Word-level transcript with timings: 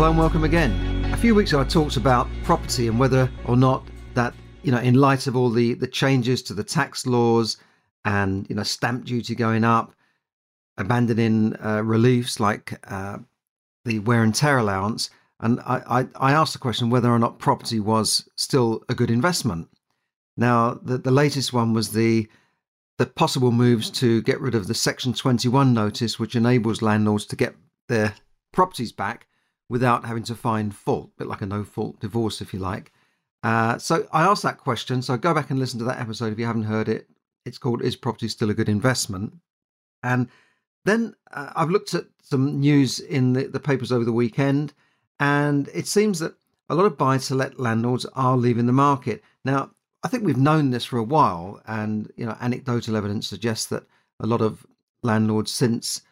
Hello 0.00 0.08
and 0.08 0.18
welcome 0.18 0.44
again. 0.44 1.04
A 1.12 1.16
few 1.18 1.34
weeks 1.34 1.50
ago, 1.50 1.60
I 1.60 1.64
talked 1.64 1.98
about 1.98 2.26
property 2.42 2.88
and 2.88 2.98
whether 2.98 3.30
or 3.44 3.54
not 3.54 3.86
that, 4.14 4.32
you 4.62 4.72
know, 4.72 4.78
in 4.78 4.94
light 4.94 5.26
of 5.26 5.36
all 5.36 5.50
the, 5.50 5.74
the 5.74 5.86
changes 5.86 6.40
to 6.44 6.54
the 6.54 6.64
tax 6.64 7.06
laws 7.06 7.58
and, 8.06 8.48
you 8.48 8.56
know, 8.56 8.62
stamp 8.62 9.04
duty 9.04 9.34
going 9.34 9.62
up, 9.62 9.94
abandoning 10.78 11.54
uh, 11.62 11.82
reliefs 11.82 12.40
like 12.40 12.80
uh, 12.90 13.18
the 13.84 13.98
wear 13.98 14.22
and 14.22 14.34
tear 14.34 14.56
allowance, 14.56 15.10
and 15.40 15.60
I, 15.66 15.82
I, 16.00 16.06
I 16.16 16.32
asked 16.32 16.54
the 16.54 16.60
question 16.60 16.88
whether 16.88 17.10
or 17.10 17.18
not 17.18 17.38
property 17.38 17.78
was 17.78 18.26
still 18.36 18.82
a 18.88 18.94
good 18.94 19.10
investment. 19.10 19.68
Now, 20.34 20.80
the, 20.82 20.96
the 20.96 21.10
latest 21.10 21.52
one 21.52 21.74
was 21.74 21.92
the 21.92 22.26
the 22.96 23.04
possible 23.04 23.52
moves 23.52 23.90
to 23.90 24.22
get 24.22 24.40
rid 24.40 24.54
of 24.54 24.66
the 24.66 24.74
Section 24.74 25.12
21 25.12 25.74
notice, 25.74 26.18
which 26.18 26.36
enables 26.36 26.80
landlords 26.80 27.26
to 27.26 27.36
get 27.36 27.54
their 27.86 28.14
properties 28.50 28.92
back 28.92 29.26
without 29.70 30.04
having 30.04 30.24
to 30.24 30.34
find 30.34 30.74
fault, 30.74 31.12
a 31.14 31.18
bit 31.20 31.28
like 31.28 31.40
a 31.40 31.46
no 31.46 31.62
fault 31.64 31.98
divorce, 32.00 32.42
if 32.42 32.52
you 32.52 32.58
like. 32.58 32.92
Uh, 33.42 33.78
so 33.78 34.06
I 34.12 34.24
asked 34.24 34.42
that 34.42 34.58
question. 34.58 35.00
So 35.00 35.16
go 35.16 35.32
back 35.32 35.48
and 35.48 35.58
listen 35.58 35.78
to 35.78 35.84
that 35.86 36.00
episode 36.00 36.32
if 36.32 36.38
you 36.38 36.44
haven't 36.44 36.64
heard 36.64 36.88
it. 36.88 37.08
It's 37.46 37.56
called 37.56 37.80
Is 37.80 37.96
Property 37.96 38.28
Still 38.28 38.50
a 38.50 38.54
Good 38.54 38.68
Investment? 38.68 39.32
And 40.02 40.28
then 40.84 41.14
uh, 41.32 41.52
I've 41.54 41.70
looked 41.70 41.94
at 41.94 42.06
some 42.20 42.58
news 42.60 42.98
in 42.98 43.32
the, 43.32 43.46
the 43.46 43.60
papers 43.60 43.92
over 43.92 44.04
the 44.04 44.12
weekend, 44.12 44.74
and 45.20 45.68
it 45.72 45.86
seems 45.86 46.18
that 46.18 46.34
a 46.68 46.74
lot 46.74 46.86
of 46.86 46.98
buy 46.98 47.18
to 47.18 47.34
let 47.34 47.60
landlords 47.60 48.04
are 48.14 48.36
leaving 48.36 48.66
the 48.66 48.72
market. 48.72 49.22
Now, 49.44 49.70
I 50.02 50.08
think 50.08 50.24
we've 50.24 50.36
known 50.36 50.70
this 50.70 50.84
for 50.84 50.98
a 50.98 51.04
while, 51.04 51.62
and 51.66 52.12
you 52.16 52.26
know, 52.26 52.36
anecdotal 52.40 52.96
evidence 52.96 53.28
suggests 53.28 53.66
that 53.66 53.84
a 54.18 54.26
lot 54.26 54.40
of 54.40 54.66
landlords 55.02 55.52
since 55.52 56.02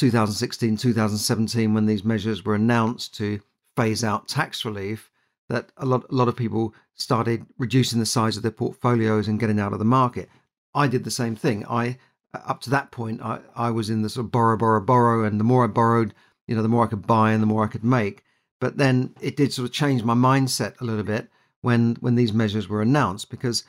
2016, 0.00 0.78
2017, 0.78 1.74
when 1.74 1.84
these 1.84 2.04
measures 2.04 2.42
were 2.42 2.54
announced 2.54 3.14
to 3.14 3.38
phase 3.76 4.02
out 4.02 4.28
tax 4.28 4.64
relief, 4.64 5.10
that 5.50 5.70
a 5.76 5.84
lot, 5.84 6.06
a 6.08 6.14
lot 6.14 6.26
of 6.26 6.34
people 6.34 6.74
started 6.94 7.44
reducing 7.58 8.00
the 8.00 8.06
size 8.06 8.36
of 8.38 8.42
their 8.42 8.50
portfolios 8.50 9.28
and 9.28 9.38
getting 9.38 9.60
out 9.60 9.74
of 9.74 9.78
the 9.78 9.84
market. 9.84 10.30
I 10.74 10.86
did 10.86 11.04
the 11.04 11.10
same 11.10 11.36
thing. 11.36 11.66
I, 11.66 11.98
up 12.32 12.62
to 12.62 12.70
that 12.70 12.90
point, 12.90 13.20
I, 13.20 13.40
I 13.54 13.70
was 13.70 13.90
in 13.90 14.00
the 14.00 14.08
sort 14.08 14.24
of 14.24 14.32
borrow, 14.32 14.56
borrow, 14.56 14.80
borrow, 14.80 15.22
and 15.24 15.38
the 15.38 15.44
more 15.44 15.64
I 15.64 15.66
borrowed, 15.66 16.14
you 16.46 16.56
know, 16.56 16.62
the 16.62 16.68
more 16.68 16.84
I 16.84 16.88
could 16.88 17.06
buy 17.06 17.32
and 17.32 17.42
the 17.42 17.46
more 17.46 17.64
I 17.64 17.68
could 17.68 17.84
make. 17.84 18.24
But 18.58 18.78
then 18.78 19.14
it 19.20 19.36
did 19.36 19.52
sort 19.52 19.68
of 19.68 19.74
change 19.74 20.02
my 20.02 20.14
mindset 20.14 20.80
a 20.80 20.84
little 20.84 21.04
bit 21.04 21.28
when 21.60 21.96
when 22.00 22.14
these 22.14 22.32
measures 22.32 22.68
were 22.68 22.80
announced 22.80 23.28
because 23.28 23.64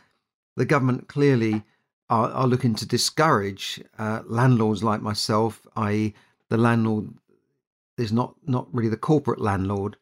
the 0.56 0.66
government 0.66 1.10
clearly 1.10 1.64
are, 2.12 2.30
are 2.32 2.48
looking 2.48 2.76
to 2.76 2.86
discourage 2.86 3.82
uh, 3.98 4.22
landlords 4.26 4.84
like 4.84 5.02
myself, 5.02 5.66
i.e., 5.78 6.14
the 6.50 6.58
landlord 6.58 7.10
is 7.98 8.12
not 8.12 8.36
not 8.46 8.68
really 8.74 8.90
the 8.90 8.98
corporate 8.98 9.40
landlord. 9.40 9.96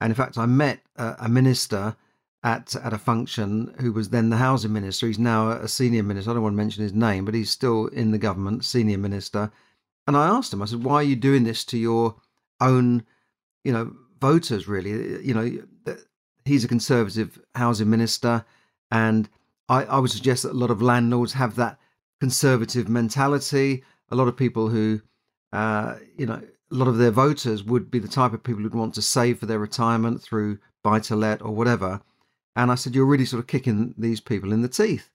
And 0.00 0.10
in 0.10 0.14
fact, 0.14 0.38
I 0.38 0.46
met 0.46 0.80
a, 0.94 1.16
a 1.20 1.28
minister 1.28 1.96
at 2.44 2.76
at 2.76 2.92
a 2.92 2.98
function 2.98 3.74
who 3.80 3.92
was 3.92 4.10
then 4.10 4.30
the 4.30 4.36
housing 4.36 4.72
minister. 4.72 5.08
He's 5.08 5.18
now 5.18 5.50
a 5.50 5.66
senior 5.66 6.04
minister. 6.04 6.30
I 6.30 6.34
don't 6.34 6.44
want 6.44 6.52
to 6.52 6.64
mention 6.64 6.84
his 6.84 6.94
name, 6.94 7.24
but 7.24 7.34
he's 7.34 7.50
still 7.50 7.88
in 7.88 8.12
the 8.12 8.18
government, 8.18 8.64
senior 8.64 8.98
minister. 8.98 9.50
And 10.06 10.16
I 10.16 10.28
asked 10.28 10.52
him, 10.52 10.62
I 10.62 10.66
said, 10.66 10.84
"Why 10.84 10.94
are 10.96 11.02
you 11.02 11.16
doing 11.16 11.42
this 11.42 11.64
to 11.64 11.78
your 11.78 12.14
own, 12.60 13.04
you 13.64 13.72
know, 13.72 13.92
voters? 14.20 14.68
Really, 14.68 15.26
you 15.26 15.34
know, 15.34 15.96
he's 16.44 16.64
a 16.64 16.68
conservative 16.68 17.40
housing 17.56 17.90
minister, 17.90 18.44
and 18.92 19.28
I, 19.68 19.84
I 19.84 19.98
would 19.98 20.10
suggest 20.10 20.42
that 20.42 20.52
a 20.52 20.54
lot 20.54 20.70
of 20.70 20.82
landlords 20.82 21.32
have 21.34 21.56
that 21.56 21.78
conservative 22.20 22.88
mentality. 22.88 23.82
A 24.10 24.16
lot 24.16 24.28
of 24.28 24.36
people 24.36 24.68
who, 24.68 25.00
uh, 25.52 25.96
you 26.16 26.26
know, 26.26 26.40
a 26.70 26.74
lot 26.74 26.88
of 26.88 26.98
their 26.98 27.10
voters 27.10 27.62
would 27.64 27.90
be 27.90 27.98
the 27.98 28.08
type 28.08 28.32
of 28.32 28.42
people 28.42 28.62
who'd 28.62 28.74
want 28.74 28.94
to 28.94 29.02
save 29.02 29.38
for 29.38 29.46
their 29.46 29.58
retirement 29.58 30.22
through 30.22 30.58
buy 30.82 31.00
to 31.00 31.16
let 31.16 31.42
or 31.42 31.54
whatever. 31.54 32.00
And 32.54 32.70
I 32.70 32.74
said, 32.74 32.94
You're 32.94 33.06
really 33.06 33.24
sort 33.24 33.40
of 33.40 33.46
kicking 33.46 33.94
these 33.98 34.20
people 34.20 34.52
in 34.52 34.62
the 34.62 34.68
teeth. 34.68 35.10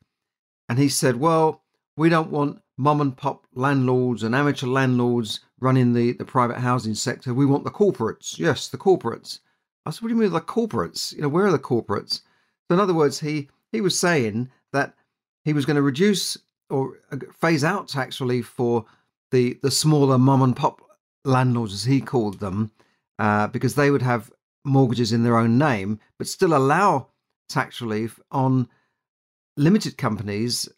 And 0.69 0.78
he 0.78 0.90
said, 0.90 1.17
Well, 1.17 1.63
we 1.97 2.09
don't 2.09 2.31
want 2.31 2.61
mom 2.78 3.01
and 3.01 3.16
pop 3.16 3.45
landlords 3.53 4.23
and 4.23 4.35
amateur 4.35 4.67
landlords 4.67 5.41
running 5.59 5.94
the, 5.94 6.13
the 6.13 6.25
private 6.25 6.57
housing 6.57 6.95
sector. 6.95 7.34
We 7.34 7.45
want 7.45 7.63
the 7.63 7.72
corporates. 7.72 8.38
Yes, 8.40 8.67
the 8.67 8.78
corporates. 8.78 9.40
I 9.85 9.91
said, 9.91 10.01
What 10.01 10.09
do 10.09 10.16
you 10.16 10.22
mean 10.22 10.31
the 10.31 10.41
corporates? 10.41 11.13
You 11.13 11.22
know, 11.22 11.29
where 11.29 11.45
are 11.45 11.51
the 11.51 11.59
corporates? 11.59 12.22
So 12.67 12.75
in 12.75 12.79
other 12.79 12.94
words, 12.94 13.19
he 13.19 13.50
he 13.72 13.82
was 13.82 14.00
saying 14.00 14.50
that 14.74 14.94
he 15.44 15.54
was 15.54 15.66
going 15.66 15.76
to 15.76 15.82
reduce 15.82 16.38
or 16.70 17.00
uh, 17.12 17.18
phase 17.40 17.64
out 17.64 17.88
tax 17.88 18.20
relief 18.22 18.48
for 18.48 18.86
the 19.32 19.59
the 19.62 19.72
smaller 19.72 20.18
mom 20.18 20.42
and 20.42 20.56
pop 20.56 20.82
landlords, 21.26 21.74
as 21.74 21.84
he 21.84 22.02
called 22.02 22.40
them, 22.40 22.72
uh, 23.20 23.48
because 23.48 23.76
they 23.76 23.92
would 23.92 24.02
have 24.02 24.32
mortgages 24.64 25.12
in 25.12 25.24
their 25.24 25.38
own 25.38 25.58
name, 25.58 26.00
but 26.18 26.28
still 26.28 26.56
allow 26.56 27.08
tax 27.50 27.82
relief 27.82 28.20
on 28.32 28.68
limited 29.58 29.98
companies. 29.98 30.70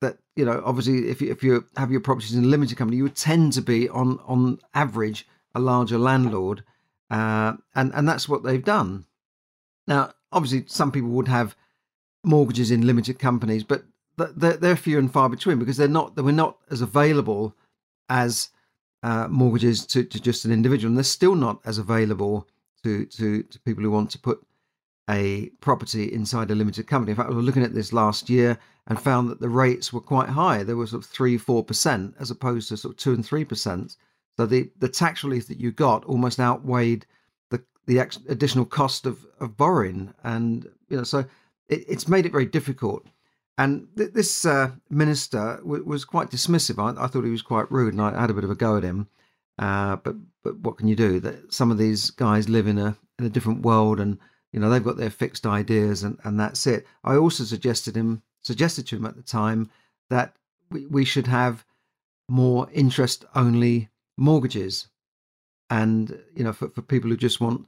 That 0.00 0.18
you 0.36 0.44
know, 0.44 0.62
obviously, 0.64 1.08
if 1.08 1.20
you 1.20 1.30
if 1.30 1.42
you 1.42 1.64
have 1.76 1.90
your 1.90 2.00
properties 2.00 2.34
in 2.34 2.44
a 2.44 2.48
limited 2.48 2.76
company, 2.76 2.96
you 2.96 3.04
would 3.04 3.16
tend 3.16 3.52
to 3.54 3.62
be 3.62 3.88
on 3.88 4.18
on 4.26 4.58
average 4.74 5.26
a 5.54 5.60
larger 5.60 5.98
landlord, 5.98 6.64
uh, 7.10 7.54
and 7.74 7.92
and 7.94 8.08
that's 8.08 8.28
what 8.28 8.42
they've 8.42 8.64
done. 8.64 9.06
Now, 9.86 10.12
obviously, 10.32 10.64
some 10.66 10.92
people 10.92 11.10
would 11.10 11.28
have 11.28 11.56
mortgages 12.24 12.70
in 12.70 12.86
limited 12.86 13.18
companies, 13.18 13.64
but 13.64 13.84
they're, 14.16 14.56
they're 14.56 14.76
few 14.76 14.98
and 14.98 15.12
far 15.12 15.28
between 15.28 15.58
because 15.58 15.76
they're 15.76 15.88
not 15.88 16.16
they 16.16 16.22
were 16.22 16.32
not 16.32 16.58
as 16.70 16.80
available 16.80 17.56
as 18.08 18.50
uh, 19.02 19.26
mortgages 19.28 19.86
to, 19.86 20.04
to 20.04 20.20
just 20.20 20.44
an 20.44 20.52
individual, 20.52 20.90
and 20.90 20.96
they're 20.96 21.04
still 21.04 21.34
not 21.34 21.60
as 21.64 21.78
available 21.78 22.46
to, 22.82 23.06
to 23.06 23.42
to 23.42 23.60
people 23.60 23.82
who 23.82 23.90
want 23.90 24.10
to 24.10 24.18
put 24.18 24.44
a 25.10 25.50
property 25.60 26.12
inside 26.12 26.50
a 26.50 26.54
limited 26.54 26.86
company. 26.86 27.10
In 27.10 27.16
fact, 27.16 27.30
I 27.30 27.34
was 27.34 27.44
looking 27.44 27.64
at 27.64 27.74
this 27.74 27.92
last 27.92 28.30
year 28.30 28.58
and 28.86 29.00
found 29.00 29.28
that 29.28 29.40
the 29.40 29.48
rates 29.48 29.92
were 29.92 30.00
quite 30.00 30.28
high. 30.28 30.62
There 30.62 30.76
was 30.76 30.90
sort 30.90 31.04
of 31.04 31.10
three, 31.10 31.38
four 31.38 31.64
percent 31.64 32.14
as 32.20 32.30
opposed 32.30 32.68
to 32.68 32.76
sort 32.76 32.94
of 32.94 32.98
two 32.98 33.12
and 33.12 33.24
three 33.24 33.44
percent. 33.44 33.96
So 34.36 34.46
the, 34.46 34.70
the 34.78 34.88
tax 34.88 35.24
relief 35.24 35.48
that 35.48 35.60
you 35.60 35.72
got 35.72 36.04
almost 36.04 36.40
outweighed 36.40 37.06
the 37.50 37.62
the 37.86 37.98
additional 38.28 38.64
cost 38.64 39.06
of, 39.06 39.26
of 39.40 39.56
borrowing, 39.56 40.14
and 40.22 40.68
you 40.88 40.96
know 40.96 41.04
so 41.04 41.24
it, 41.72 41.84
it's 41.88 42.08
made 42.08 42.26
it 42.26 42.32
very 42.32 42.46
difficult. 42.46 43.06
And 43.58 43.88
th- 43.96 44.12
this 44.12 44.44
uh, 44.44 44.72
minister 44.90 45.58
w- 45.58 45.84
was 45.84 46.04
quite 46.04 46.30
dismissive. 46.30 46.78
I-, 46.78 47.02
I, 47.02 47.06
thought 47.06 47.24
he 47.24 47.30
was 47.30 47.42
quite 47.42 47.70
rude, 47.70 47.94
and 47.94 48.02
I 48.02 48.18
had 48.20 48.30
a 48.30 48.34
bit 48.34 48.44
of 48.44 48.50
a 48.50 48.54
go 48.54 48.76
at 48.76 48.82
him. 48.82 49.08
Uh, 49.58 49.96
but 49.96 50.16
but 50.42 50.58
what 50.58 50.78
can 50.78 50.88
you 50.88 50.96
do? 50.96 51.20
That 51.20 51.52
some 51.52 51.70
of 51.70 51.78
these 51.78 52.10
guys 52.10 52.48
live 52.48 52.66
in 52.66 52.78
a 52.78 52.96
in 53.18 53.24
a 53.24 53.30
different 53.30 53.62
world, 53.62 54.00
and 54.00 54.18
you 54.52 54.60
know 54.60 54.70
they've 54.70 54.84
got 54.84 54.96
their 54.96 55.10
fixed 55.10 55.46
ideas, 55.46 56.02
and, 56.02 56.18
and 56.24 56.40
that's 56.40 56.66
it. 56.66 56.86
I 57.04 57.16
also 57.16 57.44
suggested 57.44 57.96
him 57.96 58.22
suggested 58.42 58.86
to 58.88 58.96
him 58.96 59.06
at 59.06 59.16
the 59.16 59.22
time 59.22 59.70
that 60.10 60.34
we, 60.70 60.86
we 60.86 61.04
should 61.04 61.26
have 61.26 61.64
more 62.28 62.68
interest 62.72 63.24
only 63.34 63.90
mortgages, 64.16 64.88
and 65.68 66.18
you 66.34 66.44
know 66.44 66.52
for, 66.52 66.70
for 66.70 66.82
people 66.82 67.10
who 67.10 67.16
just 67.16 67.40
want 67.40 67.66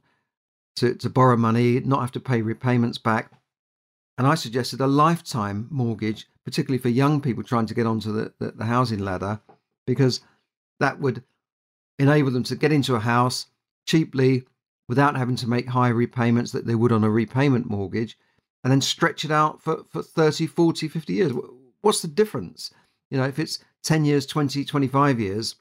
to, 0.77 0.95
to 0.95 1.09
borrow 1.09 1.37
money, 1.37 1.79
not 1.81 2.01
have 2.01 2.11
to 2.13 2.19
pay 2.19 2.41
repayments 2.41 2.97
back, 2.97 3.31
and 4.17 4.27
I 4.27 4.35
suggested 4.35 4.79
a 4.79 4.87
lifetime 4.87 5.67
mortgage, 5.69 6.27
particularly 6.43 6.81
for 6.81 6.89
young 6.89 7.21
people 7.21 7.43
trying 7.43 7.65
to 7.67 7.73
get 7.73 7.85
onto 7.85 8.11
the, 8.11 8.33
the, 8.39 8.51
the 8.51 8.65
housing 8.65 8.99
ladder, 8.99 9.41
because 9.85 10.21
that 10.79 10.99
would 10.99 11.23
enable 11.99 12.31
them 12.31 12.43
to 12.43 12.55
get 12.55 12.71
into 12.71 12.95
a 12.95 12.99
house 12.99 13.47
cheaply 13.85 14.45
without 14.87 15.17
having 15.17 15.35
to 15.37 15.49
make 15.49 15.67
higher 15.67 15.93
repayments 15.93 16.51
that 16.51 16.65
they 16.65 16.75
would 16.75 16.91
on 16.91 17.03
a 17.03 17.09
repayment 17.09 17.69
mortgage 17.69 18.17
and 18.63 18.71
then 18.71 18.81
stretch 18.81 19.25
it 19.25 19.31
out 19.31 19.61
for, 19.61 19.83
for 19.89 20.01
30, 20.01 20.47
40, 20.47 20.87
50 20.87 21.13
years. 21.13 21.33
What's 21.81 22.01
the 22.01 22.07
difference? 22.07 22.71
You 23.09 23.17
know, 23.17 23.25
if 23.25 23.39
it's 23.39 23.59
10 23.83 24.05
years, 24.05 24.25
20, 24.25 24.65
25 24.65 25.19
years, 25.19 25.55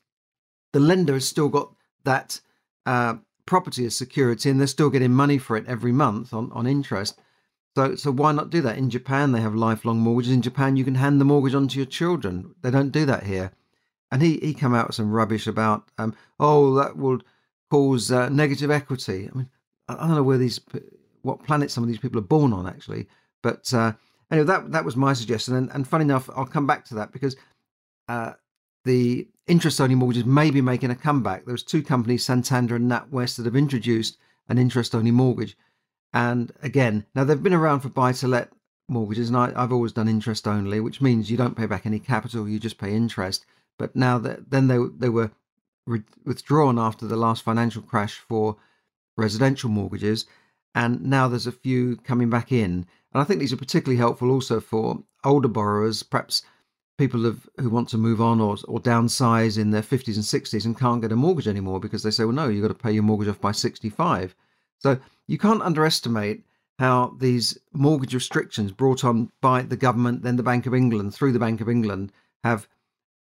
the 0.73 0.81
lender 0.81 1.15
has 1.15 1.29
still 1.29 1.49
got 1.49 1.75
that 2.05 2.41
uh, 2.87 3.15
property 3.47 3.85
as 3.87 3.97
security 3.97 4.51
and 4.51 4.59
they're 4.59 4.67
still 4.67 4.91
getting 4.91 5.13
money 5.13 5.39
for 5.39 5.57
it 5.57 5.67
every 5.67 5.93
month 5.93 6.33
on, 6.33 6.51
on 6.53 6.67
interest. 6.67 7.19
So, 7.77 7.97
so 7.97 8.13
why 8.13 8.33
not 8.33 8.51
do 8.51 8.61
that? 8.63 8.79
In 8.79 8.89
Japan, 8.89 9.33
they 9.33 9.41
have 9.41 9.55
lifelong 9.55 9.99
mortgages. 9.99 10.33
In 10.33 10.43
Japan, 10.43 10.77
you 10.77 10.85
can 10.85 10.95
hand 10.95 11.21
the 11.21 11.25
mortgage 11.25 11.55
on 11.55 11.69
to 11.69 11.77
your 11.77 11.87
children. 11.87 12.55
They 12.63 12.71
don't 12.71 12.91
do 12.91 13.05
that 13.07 13.25
here. 13.25 13.53
And 14.13 14.23
he 14.23 14.39
he 14.39 14.55
came 14.55 14.75
out 14.75 14.87
with 14.87 14.97
some 14.97 15.11
rubbish 15.11 15.49
about, 15.49 15.89
um, 15.99 16.15
oh, 16.39 16.75
that 16.75 16.97
will 16.97 17.21
cause 17.71 18.13
uh, 18.13 18.29
negative 18.29 18.71
equity. 18.71 19.29
I 19.33 19.37
mean, 19.37 19.51
I 19.89 19.95
don't 19.95 20.15
know 20.15 20.23
where 20.23 20.39
these, 20.39 20.61
what 21.23 21.43
planet 21.43 21.71
some 21.71 21.83
of 21.83 21.89
these 21.89 21.99
people 21.99 22.19
are 22.19 22.23
born 22.23 22.53
on 22.53 22.67
actually, 22.67 23.09
but 23.43 23.75
uh, 23.75 23.93
anyway, 24.31 24.47
that 24.47 24.71
that 24.71 24.85
was 24.85 24.95
my 24.95 25.13
suggestion. 25.13 25.57
And, 25.57 25.71
and 25.73 25.89
funny 25.89 26.05
enough, 26.05 26.31
I'll 26.37 26.47
come 26.47 26.67
back 26.67 26.85
to 26.87 26.95
that 26.95 27.11
because 27.11 27.35
uh, 28.09 28.35
the 28.85 29.27
interest-only 29.49 29.97
mortgages 29.97 30.25
may 30.25 30.51
be 30.51 30.61
making 30.61 30.91
a 30.91 30.95
comeback. 30.95 31.45
There's 31.45 31.65
two 31.65 31.83
companies, 31.83 32.25
Santander 32.25 32.77
and 32.77 32.89
NatWest, 32.89 33.37
that 33.37 33.47
have 33.47 33.57
introduced 33.57 34.17
an 34.49 34.59
interest-only 34.59 35.11
mortgage. 35.11 35.57
And 36.15 36.53
again, 36.63 37.05
now 37.15 37.25
they've 37.25 37.43
been 37.43 37.53
around 37.53 37.81
for 37.81 37.89
buy-to-let 37.89 38.53
mortgages, 38.89 39.29
and 39.29 39.37
I, 39.37 39.61
have 39.61 39.73
always 39.73 39.93
done 39.93 40.09
interest 40.09 40.47
only, 40.47 40.79
which 40.79 41.01
means 41.03 41.29
you 41.29 41.37
don't 41.37 41.57
pay 41.57 41.67
back 41.67 41.85
any 41.85 41.99
capital, 41.99 42.49
you 42.49 42.61
just 42.61 42.79
pay 42.79 42.95
interest. 42.95 43.45
But 43.79 43.97
now 43.97 44.19
that 44.19 44.51
then 44.51 44.69
they 44.69 44.79
they 44.97 45.09
were 45.09 45.33
re- 45.87 46.05
withdrawn 46.25 46.79
after 46.79 47.05
the 47.07 47.17
last 47.17 47.43
financial 47.43 47.83
crash 47.83 48.15
for 48.15 48.57
residential 49.17 49.69
mortgages, 49.69 50.27
and 50.73 51.03
now 51.03 51.27
there's 51.27 51.49
a 51.49 51.53
few 51.53 51.97
coming 51.97 52.31
back 52.31 52.53
in. 52.53 52.87
And 53.13 53.21
I 53.21 53.25
think 53.25 53.41
these 53.41 53.53
are 53.53 53.57
particularly 53.57 53.99
helpful 53.99 54.31
also 54.31 54.61
for 54.61 55.03
older 55.25 55.49
borrowers, 55.49 56.05
perhaps 56.05 56.43
people 56.97 57.21
who 57.59 57.71
want 57.71 57.89
to 57.89 57.99
move 57.99 58.21
on 58.21 58.41
or, 58.41 58.57
or 58.69 58.79
downsize 58.79 59.59
in 59.59 59.73
their 59.73 59.83
50s 59.83 60.15
and 60.15 60.25
60s 60.25 60.65
and 60.65 60.79
can't 60.79 61.03
get 61.03 61.11
a 61.11 61.17
mortgage 61.17 61.49
anymore 61.49 61.81
because 61.81 62.05
they 62.05 62.11
say, 62.11 62.25
well, 62.25 62.33
no, 62.33 62.49
you've 62.49 62.63
got 62.63 62.69
to 62.69 62.75
pay 62.75 62.93
your 62.93 63.03
mortgage 63.03 63.29
off 63.29 63.41
by 63.41 63.51
65. 63.51 64.37
So 64.79 64.99
you 65.27 65.39
can't 65.39 65.63
underestimate 65.63 66.45
how 66.79 67.15
these 67.19 67.57
mortgage 67.73 68.15
restrictions 68.15 68.73
brought 68.73 69.05
on 69.05 69.31
by 69.41 69.63
the 69.63 69.77
government, 69.77 70.23
then 70.23 70.37
the 70.37 70.43
Bank 70.43 70.67
of 70.67 70.75
England, 70.75 71.15
through 71.15 71.33
the 71.33 71.39
Bank 71.39 71.61
of 71.61 71.69
England, 71.69 72.13
have, 72.43 72.67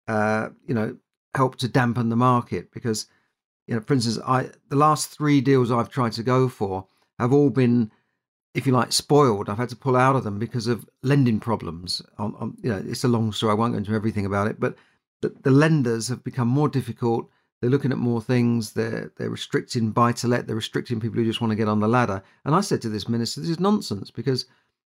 uh, 0.08 0.48
you 0.66 0.74
know, 0.74 0.96
helped 1.34 1.60
to 1.60 1.68
dampen 1.68 2.08
the 2.08 2.16
market 2.16 2.72
because, 2.72 3.06
you 3.66 3.74
know, 3.74 3.80
for 3.80 3.94
instance, 3.94 4.18
I 4.26 4.50
the 4.68 4.76
last 4.76 5.10
three 5.10 5.40
deals 5.40 5.70
I've 5.70 5.90
tried 5.90 6.12
to 6.12 6.22
go 6.22 6.48
for 6.48 6.86
have 7.18 7.32
all 7.32 7.50
been 7.50 7.90
if 8.54 8.66
you 8.66 8.72
like, 8.72 8.92
spoiled. 8.92 9.48
I've 9.48 9.58
had 9.58 9.70
to 9.70 9.76
pull 9.76 9.96
out 9.96 10.16
of 10.16 10.24
them 10.24 10.38
because 10.38 10.66
of 10.66 10.88
lending 11.02 11.40
problems. 11.40 12.02
On, 12.18 12.34
on 12.36 12.56
you 12.62 12.70
know, 12.70 12.82
it's 12.86 13.04
a 13.04 13.08
long 13.08 13.32
story. 13.32 13.52
I 13.52 13.54
won't 13.54 13.72
go 13.72 13.78
into 13.78 13.94
everything 13.94 14.26
about 14.26 14.46
it, 14.48 14.60
but 14.60 14.76
the, 15.22 15.34
the, 15.42 15.50
lenders 15.50 16.08
have 16.08 16.22
become 16.22 16.48
more 16.48 16.68
difficult. 16.68 17.30
They're 17.62 17.70
looking 17.70 17.92
at 17.92 17.98
more 17.98 18.20
things. 18.20 18.74
They're 18.74 19.10
they're 19.16 19.30
restricting 19.30 19.92
buy 19.92 20.12
to 20.12 20.28
let. 20.28 20.46
They're 20.46 20.54
restricting 20.56 21.00
people 21.00 21.16
who 21.16 21.24
just 21.24 21.40
want 21.40 21.52
to 21.52 21.56
get 21.56 21.68
on 21.68 21.80
the 21.80 21.88
ladder. 21.88 22.22
And 22.44 22.54
I 22.54 22.60
said 22.60 22.82
to 22.82 22.90
this 22.90 23.08
minister, 23.08 23.40
this 23.40 23.48
is 23.48 23.60
nonsense 23.60 24.10
because, 24.10 24.44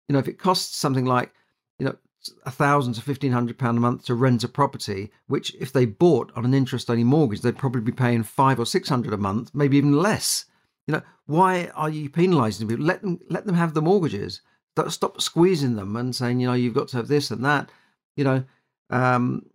you 0.08 0.12
know, 0.12 0.18
if 0.18 0.28
it 0.28 0.38
costs 0.38 0.76
something 0.76 1.06
like, 1.06 1.32
you 1.78 1.86
know, 1.86 1.96
a 2.44 2.50
thousand 2.50 2.92
to 2.94 3.00
fifteen 3.00 3.32
hundred 3.32 3.56
pound 3.56 3.78
a 3.78 3.80
month 3.80 4.04
to 4.04 4.14
rent 4.14 4.44
a 4.44 4.48
property, 4.48 5.10
which 5.28 5.54
if 5.54 5.72
they 5.72 5.86
bought 5.86 6.30
on 6.36 6.44
an 6.44 6.52
interest 6.52 6.90
only 6.90 7.04
mortgage, 7.04 7.40
they'd 7.40 7.56
probably 7.56 7.80
be 7.80 7.92
paying 7.92 8.22
five 8.22 8.60
or 8.60 8.66
six 8.66 8.90
hundred 8.90 9.14
a 9.14 9.16
month, 9.16 9.54
maybe 9.54 9.78
even 9.78 9.92
less 9.92 10.44
you 10.86 10.92
know, 10.92 11.02
why 11.26 11.70
are 11.74 11.90
you 11.90 12.08
penalising 12.08 12.68
people? 12.68 12.84
Let 12.84 13.02
them 13.02 13.20
let 13.28 13.44
them 13.46 13.56
have 13.56 13.74
the 13.74 13.82
mortgages. 13.82 14.40
Stop 14.88 15.20
squeezing 15.20 15.76
them 15.76 15.96
and 15.96 16.14
saying, 16.14 16.38
you 16.38 16.46
know, 16.46 16.52
you've 16.52 16.74
got 16.74 16.88
to 16.88 16.98
have 16.98 17.08
this 17.08 17.30
and 17.30 17.44
that. 17.44 17.70
You 18.14 18.24
know, 18.24 18.44
um, 18.90 19.46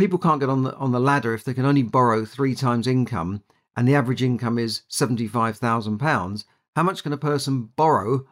people 0.00 0.18
can't 0.18 0.40
get 0.40 0.48
on 0.48 0.62
the 0.64 0.74
on 0.76 0.92
the 0.92 1.00
ladder 1.00 1.34
if 1.34 1.44
they 1.44 1.54
can 1.54 1.66
only 1.66 1.82
borrow 1.82 2.24
three 2.24 2.54
times 2.54 2.86
income, 2.86 3.42
and 3.76 3.86
the 3.86 3.94
average 3.94 4.22
income 4.22 4.58
is 4.58 4.82
seventy 4.88 5.28
five 5.28 5.58
thousand 5.58 5.98
pounds. 5.98 6.44
How 6.74 6.82
much 6.82 7.02
can 7.02 7.12
a 7.12 7.18
person 7.18 7.70
borrow? 7.76 8.26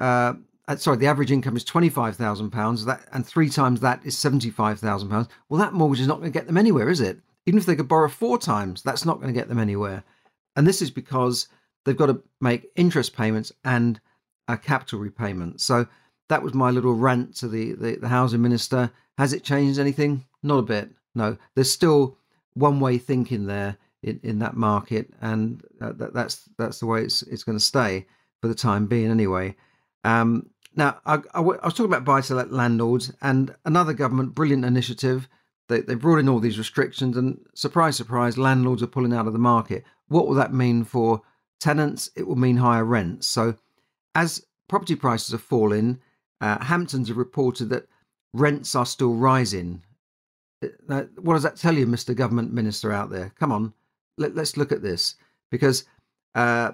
Uh, 0.00 0.34
uh 0.68 0.76
sorry, 0.76 0.98
the 0.98 1.06
average 1.06 1.32
income 1.32 1.56
is 1.56 1.64
twenty 1.64 1.88
five 1.88 2.16
thousand 2.16 2.50
pounds. 2.50 2.84
That 2.84 3.06
and 3.12 3.24
three 3.24 3.48
times 3.48 3.80
that 3.80 4.04
is 4.04 4.18
seventy 4.18 4.50
five 4.50 4.80
thousand 4.80 5.08
pounds. 5.08 5.28
Well, 5.48 5.60
that 5.60 5.72
mortgage 5.72 6.00
is 6.00 6.08
not 6.08 6.18
going 6.18 6.32
to 6.32 6.38
get 6.38 6.46
them 6.46 6.58
anywhere, 6.58 6.90
is 6.90 7.00
it? 7.00 7.18
Even 7.46 7.58
if 7.58 7.66
they 7.66 7.76
could 7.76 7.88
borrow 7.88 8.08
four 8.08 8.38
times, 8.38 8.82
that's 8.82 9.04
not 9.04 9.20
going 9.20 9.32
to 9.32 9.40
get 9.40 9.48
them 9.48 9.60
anywhere. 9.60 10.02
And 10.56 10.66
this 10.66 10.82
is 10.82 10.90
because 10.90 11.48
they've 11.84 11.96
got 11.96 12.06
to 12.06 12.22
make 12.40 12.70
interest 12.74 13.16
payments 13.16 13.52
and 13.64 14.00
a 14.48 14.56
capital 14.56 14.98
repayment. 14.98 15.60
So 15.60 15.86
that 16.28 16.42
was 16.42 16.54
my 16.54 16.70
little 16.70 16.94
rant 16.94 17.36
to 17.36 17.48
the, 17.48 17.72
the, 17.74 17.96
the 17.96 18.08
housing 18.08 18.42
minister. 18.42 18.90
Has 19.18 19.32
it 19.32 19.44
changed 19.44 19.78
anything? 19.78 20.24
Not 20.42 20.58
a 20.58 20.62
bit. 20.62 20.90
No, 21.14 21.36
there's 21.54 21.72
still 21.72 22.18
one 22.54 22.80
way 22.80 22.98
thinking 22.98 23.46
there 23.46 23.78
in, 24.02 24.20
in 24.22 24.38
that 24.40 24.56
market, 24.56 25.10
and 25.20 25.62
that, 25.80 26.12
that's 26.12 26.48
that's 26.58 26.80
the 26.80 26.86
way 26.86 27.02
it's 27.02 27.22
it's 27.22 27.44
going 27.44 27.58
to 27.58 27.64
stay 27.64 28.06
for 28.40 28.48
the 28.48 28.54
time 28.54 28.86
being, 28.86 29.10
anyway. 29.10 29.56
Um, 30.04 30.50
now, 30.74 30.98
I, 31.06 31.14
I, 31.34 31.38
I, 31.38 31.40
was 31.40 31.72
talking 31.72 31.86
about 31.86 32.04
buy 32.04 32.20
to 32.20 32.34
let 32.34 32.52
landlords, 32.52 33.12
and 33.22 33.54
another 33.64 33.94
government 33.94 34.34
brilliant 34.34 34.64
initiative. 34.64 35.28
They, 35.68 35.80
they 35.80 35.94
brought 35.94 36.18
in 36.18 36.28
all 36.28 36.38
these 36.38 36.58
restrictions, 36.58 37.16
and 37.16 37.40
surprise, 37.54 37.96
surprise, 37.96 38.38
landlords 38.38 38.82
are 38.82 38.88
pulling 38.88 39.12
out 39.12 39.26
of 39.26 39.32
the 39.32 39.38
market. 39.38 39.84
What 40.08 40.28
will 40.28 40.34
that 40.34 40.54
mean 40.54 40.84
for 40.84 41.22
tenants, 41.58 42.10
it 42.14 42.26
will 42.26 42.36
mean 42.36 42.58
higher 42.58 42.84
rents. 42.84 43.26
So, 43.26 43.56
as 44.14 44.46
property 44.68 44.94
prices 44.94 45.34
are 45.34 45.38
falling, 45.38 45.98
uh, 46.40 46.62
Hamptons 46.62 47.08
have 47.08 47.16
reported 47.16 47.70
that 47.70 47.88
rents 48.32 48.74
are 48.74 48.86
still 48.86 49.14
rising. 49.14 49.82
Uh, 50.62 50.68
now, 50.88 51.06
what 51.16 51.34
does 51.34 51.42
that 51.42 51.56
tell 51.56 51.74
you, 51.74 51.86
Mr. 51.86 52.14
Government 52.14 52.52
Minister 52.52 52.92
out 52.92 53.10
there? 53.10 53.32
Come 53.38 53.52
on, 53.52 53.72
let, 54.18 54.36
us 54.36 54.56
look 54.56 54.72
at 54.72 54.82
this 54.82 55.14
because, 55.50 55.84
uh, 56.34 56.72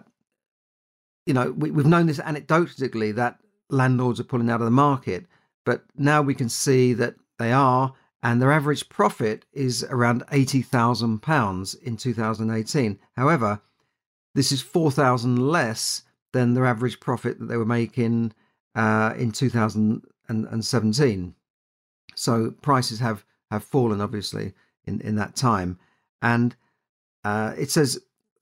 you 1.26 1.34
know, 1.34 1.52
we, 1.52 1.70
we've 1.70 1.87
known 1.87 2.06
this 2.06 2.19
anecdotally 2.19 3.14
that 3.14 3.38
landlords 3.70 4.20
are 4.20 4.25
pulling 4.25 4.50
out 4.50 4.60
of 4.60 4.66
the 4.66 4.70
market, 4.70 5.26
but 5.64 5.84
now 5.96 6.22
we 6.22 6.34
can 6.34 6.49
see 6.49 6.93
that 6.94 7.14
they 7.38 7.52
are, 7.52 7.93
and 8.22 8.40
their 8.40 8.52
average 8.52 8.88
profit 8.88 9.44
is 9.52 9.84
around 9.84 10.26
£80,000 10.28 11.82
in 11.82 11.96
2018. 11.96 12.99
However, 13.16 13.60
this 14.34 14.52
is 14.52 14.62
4,000 14.62 15.37
less 15.37 16.02
than 16.32 16.54
their 16.54 16.66
average 16.66 17.00
profit 17.00 17.38
that 17.38 17.46
they 17.46 17.56
were 17.56 17.64
making 17.64 18.32
uh, 18.75 19.14
in 19.16 19.32
2017. 19.32 21.34
So 22.22 22.52
prices 22.62 23.00
have, 23.00 23.24
have 23.50 23.64
fallen, 23.64 24.00
obviously, 24.00 24.52
in, 24.84 25.00
in 25.00 25.16
that 25.16 25.34
time. 25.34 25.76
And 26.22 26.54
uh, 27.24 27.52
it 27.58 27.69
says 27.69 27.98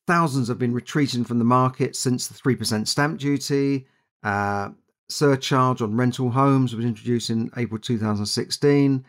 thousands 0.06 0.48
have 0.48 0.58
been 0.58 0.74
retreating 0.74 1.24
from 1.24 1.38
the 1.38 1.46
market 1.46 1.96
since 1.96 2.28
the 2.28 2.34
3% 2.34 2.86
stamp 2.86 3.18
duty. 3.18 3.86
Uh, 4.22 4.68
surcharge 5.08 5.80
on 5.80 5.96
rental 5.96 6.30
homes 6.30 6.76
was 6.76 6.84
introduced 6.84 7.30
in 7.30 7.50
April 7.56 7.80
2016. 7.80 9.02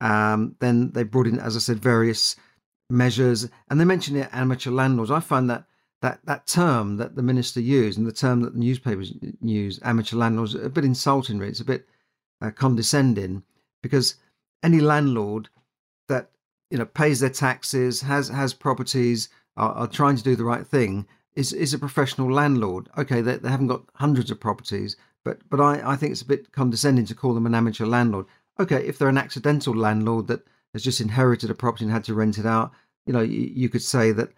Um, 0.00 0.56
then 0.58 0.90
they 0.90 1.04
brought 1.04 1.28
in, 1.28 1.38
as 1.38 1.54
I 1.54 1.60
said, 1.60 1.78
various 1.78 2.34
measures, 2.90 3.48
and 3.70 3.78
they 3.78 3.84
mentioned 3.84 4.16
it 4.16 4.28
amateur 4.32 4.72
landlords. 4.72 5.12
I 5.12 5.20
find 5.20 5.48
that 5.50 5.66
that 6.02 6.18
that 6.24 6.48
term 6.48 6.96
that 6.96 7.14
the 7.14 7.22
minister 7.22 7.60
used 7.60 7.96
and 7.96 8.06
the 8.06 8.12
term 8.12 8.40
that 8.42 8.54
the 8.54 8.58
newspapers 8.58 9.14
use, 9.40 9.78
amateur 9.84 10.16
landlords, 10.16 10.56
a 10.56 10.68
bit 10.68 10.84
insulting. 10.84 11.38
Really. 11.38 11.52
It's 11.52 11.60
a 11.60 11.64
bit 11.64 11.86
uh, 12.42 12.50
condescending 12.50 13.44
because 13.86 14.16
any 14.64 14.80
landlord 14.80 15.48
that 16.08 16.30
you 16.70 16.78
know 16.78 16.86
pays 16.86 17.20
their 17.20 17.30
taxes, 17.30 18.00
has 18.02 18.28
has 18.28 18.52
properties, 18.52 19.28
are, 19.56 19.72
are 19.72 19.86
trying 19.86 20.16
to 20.16 20.24
do 20.24 20.34
the 20.34 20.44
right 20.44 20.66
thing, 20.66 21.06
is 21.34 21.52
is 21.52 21.72
a 21.72 21.78
professional 21.78 22.32
landlord. 22.32 22.88
Okay, 22.98 23.20
they, 23.20 23.36
they 23.36 23.48
haven't 23.48 23.68
got 23.68 23.84
hundreds 23.94 24.30
of 24.30 24.40
properties, 24.40 24.96
but 25.24 25.38
but 25.48 25.60
I, 25.60 25.92
I 25.92 25.96
think 25.96 26.10
it's 26.12 26.22
a 26.22 26.32
bit 26.34 26.50
condescending 26.50 27.06
to 27.06 27.14
call 27.14 27.34
them 27.34 27.46
an 27.46 27.54
amateur 27.54 27.86
landlord. 27.86 28.26
Okay, 28.58 28.84
if 28.86 28.98
they're 28.98 29.08
an 29.16 29.24
accidental 29.26 29.74
landlord 29.74 30.26
that 30.26 30.44
has 30.72 30.82
just 30.82 31.00
inherited 31.00 31.50
a 31.50 31.54
property 31.54 31.84
and 31.84 31.92
had 31.92 32.04
to 32.04 32.14
rent 32.14 32.38
it 32.38 32.46
out, 32.46 32.72
you 33.06 33.12
know, 33.12 33.22
you, 33.22 33.50
you 33.54 33.68
could 33.68 33.82
say 33.82 34.10
that 34.12 34.30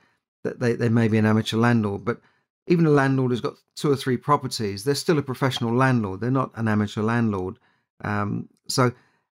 that 0.44 0.60
they, 0.60 0.74
they 0.74 0.90
may 0.90 1.08
be 1.08 1.18
an 1.18 1.26
amateur 1.26 1.56
landlord, 1.56 2.04
but 2.04 2.20
even 2.68 2.86
a 2.86 2.90
landlord 2.90 3.30
who's 3.30 3.40
got 3.40 3.54
two 3.74 3.90
or 3.90 3.96
three 3.96 4.16
properties, 4.16 4.84
they're 4.84 4.94
still 4.94 5.18
a 5.18 5.22
professional 5.22 5.74
landlord. 5.74 6.20
They're 6.20 6.30
not 6.30 6.52
an 6.54 6.68
amateur 6.68 7.02
landlord. 7.02 7.58
Um, 8.04 8.48
so, 8.68 8.92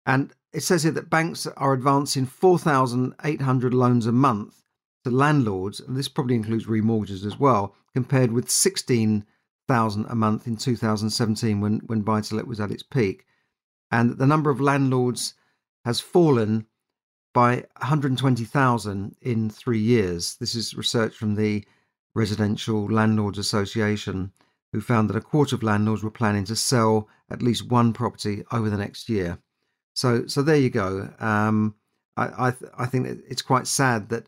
and 0.06 0.32
it 0.52 0.62
says 0.62 0.82
here 0.82 0.92
that 0.92 1.10
banks 1.10 1.46
are 1.46 1.72
advancing 1.72 2.26
4,800 2.26 3.74
loans 3.74 4.06
a 4.06 4.12
month 4.12 4.62
to 5.04 5.10
landlords, 5.10 5.80
and 5.80 5.96
this 5.96 6.08
probably 6.08 6.34
includes 6.34 6.66
remortgages 6.66 7.24
as 7.24 7.38
well, 7.38 7.74
compared 7.94 8.32
with 8.32 8.50
16,000 8.50 10.06
a 10.08 10.14
month 10.14 10.46
in 10.46 10.56
2017 10.56 11.60
when, 11.60 11.78
when 11.86 12.02
buy 12.02 12.20
to 12.20 12.34
let 12.34 12.46
was 12.46 12.60
at 12.60 12.70
its 12.70 12.82
peak. 12.82 13.26
And 13.90 14.18
the 14.18 14.26
number 14.26 14.50
of 14.50 14.60
landlords 14.60 15.34
has 15.84 16.00
fallen 16.00 16.66
by 17.34 17.64
120,000 17.80 19.16
in 19.22 19.50
three 19.50 19.78
years. 19.78 20.36
This 20.36 20.54
is 20.54 20.74
research 20.74 21.16
from 21.16 21.34
the 21.34 21.64
Residential 22.14 22.84
Landlords 22.86 23.38
Association, 23.38 24.32
who 24.72 24.80
found 24.80 25.08
that 25.08 25.16
a 25.16 25.20
quarter 25.20 25.56
of 25.56 25.62
landlords 25.62 26.02
were 26.02 26.10
planning 26.10 26.44
to 26.44 26.56
sell 26.56 27.08
at 27.30 27.42
least 27.42 27.70
one 27.70 27.92
property 27.92 28.44
over 28.52 28.68
the 28.68 28.76
next 28.76 29.08
year. 29.08 29.38
So, 29.94 30.26
so 30.26 30.42
there 30.42 30.56
you 30.56 30.70
go. 30.70 31.08
Um, 31.20 31.74
I, 32.16 32.46
I, 32.46 32.50
th- 32.50 32.72
I 32.78 32.86
think 32.86 33.06
it's 33.28 33.42
quite 33.42 33.66
sad 33.66 34.08
that 34.10 34.26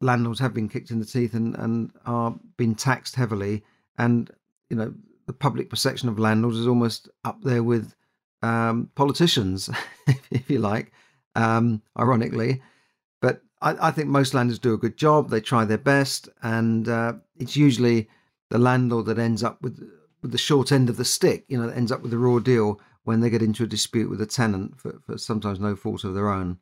landlords 0.00 0.40
have 0.40 0.54
been 0.54 0.68
kicked 0.68 0.90
in 0.90 0.98
the 0.98 1.06
teeth 1.06 1.34
and, 1.34 1.54
and 1.56 1.90
are 2.04 2.34
being 2.56 2.74
taxed 2.74 3.16
heavily. 3.16 3.62
And, 3.98 4.30
you 4.70 4.76
know, 4.76 4.94
the 5.26 5.32
public 5.32 5.70
perception 5.70 6.08
of 6.08 6.18
landlords 6.18 6.58
is 6.58 6.66
almost 6.66 7.08
up 7.24 7.42
there 7.42 7.62
with 7.62 7.94
um, 8.42 8.90
politicians, 8.94 9.70
if 10.30 10.48
you 10.50 10.58
like 10.58 10.92
um, 11.36 11.82
ironically. 11.98 12.62
But 13.20 13.42
I, 13.60 13.88
I, 13.88 13.90
think 13.92 14.08
most 14.08 14.34
landlords 14.34 14.58
do 14.58 14.74
a 14.74 14.78
good 14.78 14.96
job. 14.96 15.30
They 15.30 15.40
try 15.40 15.64
their 15.64 15.78
best, 15.78 16.28
and 16.42 16.88
uh, 16.88 17.14
it's 17.38 17.56
usually 17.56 18.08
the 18.50 18.58
landlord 18.58 19.06
that 19.06 19.18
ends 19.18 19.44
up 19.44 19.62
with 19.62 19.88
with 20.22 20.32
the 20.32 20.38
short 20.38 20.72
end 20.72 20.88
of 20.88 20.96
the 20.96 21.04
stick. 21.04 21.44
You 21.48 21.62
know, 21.62 21.68
ends 21.68 21.92
up 21.92 22.02
with 22.02 22.10
the 22.10 22.18
raw 22.18 22.38
deal 22.38 22.80
when 23.06 23.20
they 23.20 23.30
get 23.30 23.42
into 23.42 23.64
a 23.64 23.68
dispute 23.68 24.10
with 24.10 24.20
a 24.20 24.26
tenant 24.26 24.78
for, 24.80 24.98
for 25.06 25.16
sometimes 25.16 25.60
no 25.60 25.76
fault 25.76 26.04
of 26.04 26.14
their 26.14 26.28
own. 26.28 26.58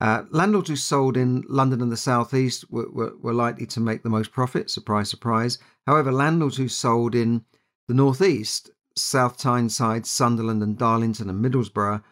Uh, 0.00 0.24
landlords 0.30 0.68
who 0.68 0.76
sold 0.76 1.16
in 1.16 1.44
London 1.48 1.80
and 1.80 1.92
the 1.92 1.96
southeast 1.96 2.64
were, 2.70 2.88
were, 2.90 3.12
were, 3.20 3.34
likely 3.34 3.66
to 3.66 3.80
make 3.80 4.02
the 4.02 4.08
most 4.08 4.32
profit. 4.32 4.70
Surprise, 4.70 5.10
surprise. 5.10 5.58
However, 5.86 6.10
landlords 6.10 6.56
who 6.56 6.68
sold 6.68 7.14
in 7.14 7.44
the 7.88 7.94
northeast, 7.94 8.70
South 8.96 9.36
Tyneside, 9.38 10.06
Sunderland, 10.06 10.62
and 10.62 10.78
Darlington 10.78 11.28
and 11.28 11.44
Middlesbrough 11.44 12.02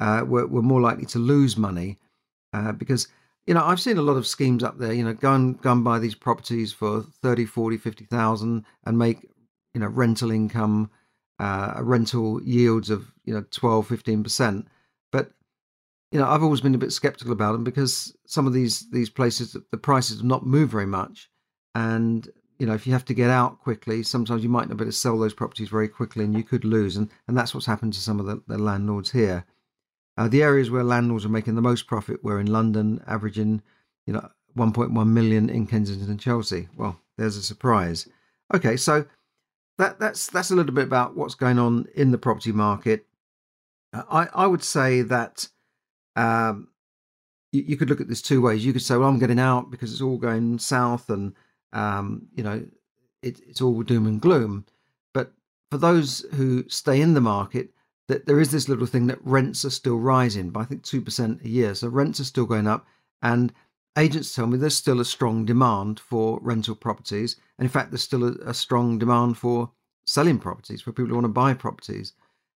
uh, 0.00 0.24
were, 0.26 0.46
were 0.46 0.62
more 0.62 0.80
likely 0.80 1.06
to 1.06 1.18
lose 1.18 1.56
money 1.56 1.98
uh, 2.52 2.72
because 2.72 3.08
you 3.46 3.54
know 3.54 3.64
I've 3.64 3.80
seen 3.80 3.98
a 3.98 4.02
lot 4.02 4.16
of 4.16 4.26
schemes 4.26 4.62
up 4.62 4.78
there. 4.78 4.92
You 4.92 5.04
know, 5.04 5.14
go 5.14 5.34
and 5.34 5.60
go 5.60 5.72
and 5.72 5.84
buy 5.84 5.98
these 5.98 6.14
properties 6.14 6.72
for 6.72 7.02
30, 7.22 7.46
40, 7.46 7.76
50,000 7.76 8.64
and 8.84 8.98
make 8.98 9.28
you 9.74 9.80
know 9.80 9.88
rental 9.88 10.30
income, 10.30 10.90
uh, 11.40 11.82
rental 11.82 12.42
yields 12.42 12.90
of 12.90 13.10
you 13.24 13.32
know 13.32 13.44
12, 13.50 13.86
15 13.86 14.22
percent. 14.22 14.68
But 15.10 15.32
you 16.12 16.20
know, 16.20 16.28
I've 16.28 16.42
always 16.42 16.60
been 16.60 16.74
a 16.74 16.78
bit 16.78 16.92
skeptical 16.92 17.32
about 17.32 17.52
them 17.52 17.64
because 17.64 18.14
some 18.26 18.46
of 18.46 18.52
these 18.52 18.88
these 18.90 19.08
places 19.08 19.56
the 19.70 19.78
prices 19.78 20.18
have 20.18 20.26
not 20.26 20.46
moved 20.46 20.70
very 20.70 20.86
much, 20.86 21.30
and 21.74 22.28
you 22.58 22.66
know 22.66 22.74
if 22.74 22.86
you 22.86 22.92
have 22.92 23.06
to 23.06 23.14
get 23.14 23.30
out 23.30 23.60
quickly, 23.60 24.02
sometimes 24.02 24.42
you 24.42 24.50
might 24.50 24.68
not 24.68 24.76
be 24.76 24.82
able 24.82 24.92
to 24.92 24.96
sell 24.96 25.18
those 25.18 25.32
properties 25.32 25.70
very 25.70 25.88
quickly, 25.88 26.24
and 26.24 26.34
you 26.34 26.44
could 26.44 26.64
lose, 26.64 26.96
and 26.96 27.08
and 27.26 27.36
that's 27.36 27.54
what's 27.54 27.66
happened 27.66 27.94
to 27.94 28.00
some 28.00 28.20
of 28.20 28.26
the, 28.26 28.42
the 28.46 28.58
landlords 28.58 29.10
here. 29.10 29.46
Uh, 30.18 30.28
the 30.28 30.42
areas 30.42 30.70
where 30.70 30.84
landlords 30.84 31.24
are 31.24 31.30
making 31.30 31.54
the 31.54 31.62
most 31.62 31.86
profit 31.86 32.22
were 32.22 32.38
in 32.38 32.52
London, 32.52 33.02
averaging 33.06 33.62
you 34.04 34.12
know 34.12 34.28
1.1 34.58 35.08
million 35.08 35.48
in 35.48 35.66
Kensington 35.66 36.10
and 36.10 36.20
Chelsea. 36.20 36.68
Well, 36.76 37.00
there's 37.16 37.38
a 37.38 37.42
surprise. 37.42 38.06
Okay, 38.52 38.76
so 38.76 39.06
that 39.80 39.98
that's 39.98 40.26
that's 40.28 40.50
a 40.50 40.54
little 40.54 40.74
bit 40.74 40.84
about 40.84 41.16
what's 41.16 41.34
going 41.34 41.58
on 41.58 41.86
in 41.94 42.10
the 42.10 42.18
property 42.18 42.52
market. 42.52 43.06
Uh, 43.92 44.02
I 44.10 44.28
I 44.44 44.46
would 44.46 44.62
say 44.62 45.02
that 45.02 45.48
um, 46.16 46.68
you, 47.52 47.62
you, 47.68 47.76
could 47.76 47.88
look 47.88 48.00
at 48.00 48.08
this 48.08 48.22
two 48.22 48.40
ways. 48.40 48.64
You 48.64 48.72
could 48.72 48.82
say, 48.82 48.96
well, 48.96 49.08
I'm 49.08 49.18
getting 49.18 49.40
out 49.40 49.70
because 49.70 49.92
it's 49.92 50.02
all 50.02 50.18
going 50.18 50.58
south 50.58 51.10
and, 51.10 51.34
um, 51.72 52.26
you 52.34 52.42
know, 52.42 52.64
it, 53.22 53.40
it's 53.46 53.60
all 53.60 53.82
doom 53.82 54.06
and 54.06 54.20
gloom. 54.20 54.66
But 55.14 55.32
for 55.70 55.78
those 55.78 56.24
who 56.34 56.64
stay 56.68 57.00
in 57.00 57.14
the 57.14 57.20
market, 57.20 57.70
that 58.08 58.26
there 58.26 58.40
is 58.40 58.50
this 58.50 58.68
little 58.68 58.86
thing 58.86 59.06
that 59.06 59.24
rents 59.24 59.64
are 59.64 59.70
still 59.70 59.98
rising 59.98 60.50
by 60.50 60.62
I 60.62 60.64
think 60.64 60.82
2% 60.82 61.44
a 61.44 61.48
year. 61.48 61.74
So 61.74 61.88
rents 61.88 62.20
are 62.20 62.24
still 62.24 62.46
going 62.46 62.66
up. 62.66 62.86
And 63.22 63.52
agents 63.98 64.34
tell 64.34 64.46
me 64.46 64.56
there's 64.56 64.76
still 64.76 65.00
a 65.00 65.04
strong 65.04 65.44
demand 65.44 66.00
for 66.00 66.38
rental 66.42 66.74
properties. 66.74 67.36
And 67.58 67.64
in 67.64 67.70
fact, 67.70 67.90
there's 67.90 68.02
still 68.02 68.24
a, 68.24 68.32
a 68.46 68.54
strong 68.54 68.98
demand 68.98 69.38
for 69.38 69.70
selling 70.06 70.38
properties, 70.38 70.80
for 70.80 70.92
people 70.92 71.08
who 71.08 71.14
want 71.14 71.24
to 71.24 71.28
buy 71.28 71.54
properties. 71.54 72.14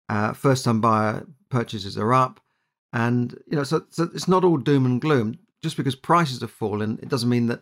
Uh, 0.09 0.33
first 0.33 0.65
time 0.65 0.81
buyer 0.81 1.25
purchases 1.49 1.97
are 1.97 2.13
up. 2.13 2.39
And 2.93 3.37
you 3.47 3.55
know, 3.55 3.63
so, 3.63 3.85
so 3.89 4.09
it's 4.13 4.27
not 4.27 4.43
all 4.43 4.57
doom 4.57 4.85
and 4.85 4.99
gloom. 4.99 5.39
Just 5.61 5.77
because 5.77 5.95
prices 5.95 6.41
have 6.41 6.51
fallen, 6.51 6.99
it 7.03 7.09
doesn't 7.09 7.29
mean 7.29 7.45
that 7.47 7.61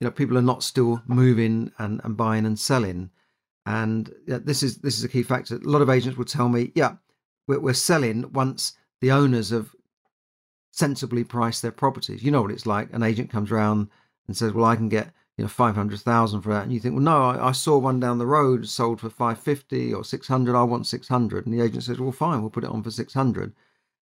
you 0.00 0.04
know 0.04 0.10
people 0.10 0.36
are 0.36 0.42
not 0.42 0.64
still 0.64 1.00
moving 1.06 1.70
and, 1.78 2.00
and 2.02 2.16
buying 2.16 2.44
and 2.44 2.58
selling. 2.58 3.10
And 3.64 4.12
this 4.26 4.62
is 4.62 4.78
this 4.78 4.98
is 4.98 5.04
a 5.04 5.08
key 5.08 5.22
factor. 5.22 5.56
A 5.56 5.58
lot 5.60 5.82
of 5.82 5.88
agents 5.88 6.18
will 6.18 6.24
tell 6.24 6.48
me, 6.48 6.72
yeah, 6.74 6.96
we're, 7.46 7.60
we're 7.60 7.72
selling 7.72 8.32
once 8.32 8.72
the 9.00 9.12
owners 9.12 9.50
have 9.50 9.74
sensibly 10.76 11.24
price 11.24 11.60
their 11.60 11.72
properties. 11.72 12.22
You 12.22 12.30
know 12.30 12.42
what 12.42 12.50
it's 12.50 12.66
like. 12.66 12.92
An 12.92 13.02
agent 13.02 13.30
comes 13.30 13.50
around 13.50 13.88
and 14.26 14.36
says, 14.36 14.52
"Well, 14.52 14.64
I 14.64 14.76
can 14.76 14.88
get 14.88 15.12
you 15.36 15.44
know 15.44 15.48
five 15.48 15.74
hundred 15.74 16.00
thousand 16.00 16.42
for 16.42 16.52
that," 16.52 16.64
and 16.64 16.72
you 16.72 16.80
think, 16.80 16.94
"Well, 16.94 17.04
no, 17.04 17.22
I, 17.22 17.48
I, 17.48 17.52
saw 17.52 17.78
one 17.78 18.00
down 18.00 18.18
the 18.18 18.26
road 18.26 18.68
sold 18.68 19.00
for 19.00 19.10
five 19.10 19.38
fifty 19.38 19.92
or 19.92 20.04
six 20.04 20.28
hundred. 20.28 20.56
I 20.56 20.62
want 20.62 20.86
six 20.86 21.08
hundred. 21.08 21.46
And 21.46 21.54
the 21.54 21.62
agent 21.62 21.84
says, 21.84 21.98
"Well, 21.98 22.12
fine, 22.12 22.40
we'll 22.40 22.50
put 22.50 22.64
it 22.64 22.70
on 22.70 22.82
for 22.82 22.90
six 22.90 23.14
hundred 23.14 23.54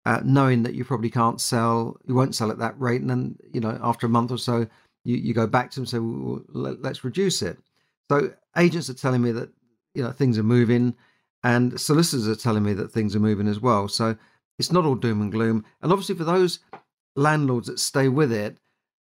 uh, 0.06 0.20
knowing 0.24 0.64
that 0.64 0.76
you 0.76 0.84
probably 0.84 1.10
can't 1.10 1.40
sell, 1.40 1.98
you 2.06 2.16
won't 2.16 2.36
sell 2.36 2.52
at 2.52 2.58
that 2.60 2.80
rate, 2.80 3.02
and 3.02 3.10
then 3.10 3.38
you 3.54 3.62
know 3.62 3.78
after 3.82 4.08
a 4.08 4.10
month 4.10 4.32
or 4.32 4.38
so, 4.38 4.68
you, 5.04 5.18
you 5.18 5.34
go 5.34 5.48
back 5.48 5.72
to 5.72 5.76
them 5.76 5.84
and 5.84 5.90
say, 5.90 6.00
well, 6.00 6.42
let, 6.50 6.92
us 6.92 7.04
reduce 7.04 7.42
it. 7.42 7.58
So 8.10 8.34
agents 8.58 8.90
are 8.90 8.94
telling 8.94 9.22
me 9.22 9.32
that 9.32 9.50
you 9.94 10.04
know 10.04 10.12
things 10.12 10.38
are 10.38 10.44
moving, 10.44 10.96
and 11.44 11.80
solicitors 11.80 12.28
are 12.28 12.36
telling 12.36 12.64
me 12.64 12.74
that 12.74 12.92
things 12.92 13.16
are 13.16 13.22
moving 13.22 13.48
as 13.48 13.60
well. 13.60 13.88
So 13.88 14.18
it's 14.60 14.72
not 14.72 14.86
all 14.86 14.96
doom 14.96 15.22
and 15.22 15.32
gloom. 15.32 15.66
And 15.82 15.92
obviously 15.92 16.16
for 16.16 16.24
those 16.24 16.60
landlords 17.16 17.68
that 17.68 17.80
stay 17.80 18.08
with 18.08 18.32
it, 18.32 18.58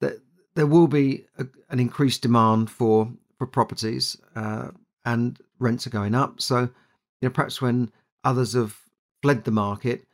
that 0.00 0.20
there 0.54 0.66
will 0.66 0.88
be 0.88 1.26
a, 1.38 1.46
an 1.68 1.80
increased 1.80 2.22
demand 2.22 2.70
for 2.70 3.12
for 3.38 3.46
properties, 3.46 4.18
uh, 4.36 4.68
and 5.04 5.38
rents 5.58 5.86
are 5.86 5.90
going 5.90 6.14
up. 6.14 6.40
So 6.40 6.60
you 6.60 7.28
know 7.28 7.30
perhaps 7.30 7.62
when 7.62 7.90
others 8.24 8.52
have 8.52 8.76
fled 9.22 9.44
the 9.44 9.50
market 9.50 10.04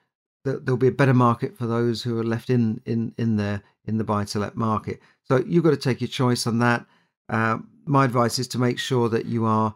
there'll 0.46 0.76
be 0.76 0.88
a 0.88 0.92
better 0.92 1.14
market 1.14 1.56
for 1.56 1.66
those 1.66 2.02
who 2.02 2.18
are 2.18 2.24
left 2.24 2.50
in 2.50 2.80
in 2.86 3.12
in 3.18 3.36
there 3.36 3.62
in 3.84 3.98
the 3.98 4.04
buy 4.04 4.24
to 4.24 4.38
let 4.38 4.56
market. 4.56 5.00
So 5.24 5.42
you've 5.46 5.64
got 5.64 5.70
to 5.70 5.76
take 5.76 6.00
your 6.00 6.08
choice 6.08 6.46
on 6.46 6.58
that. 6.60 6.86
Uh, 7.28 7.58
my 7.84 8.04
advice 8.04 8.38
is 8.38 8.48
to 8.48 8.58
make 8.58 8.78
sure 8.78 9.08
that 9.08 9.26
you 9.26 9.44
are 9.44 9.74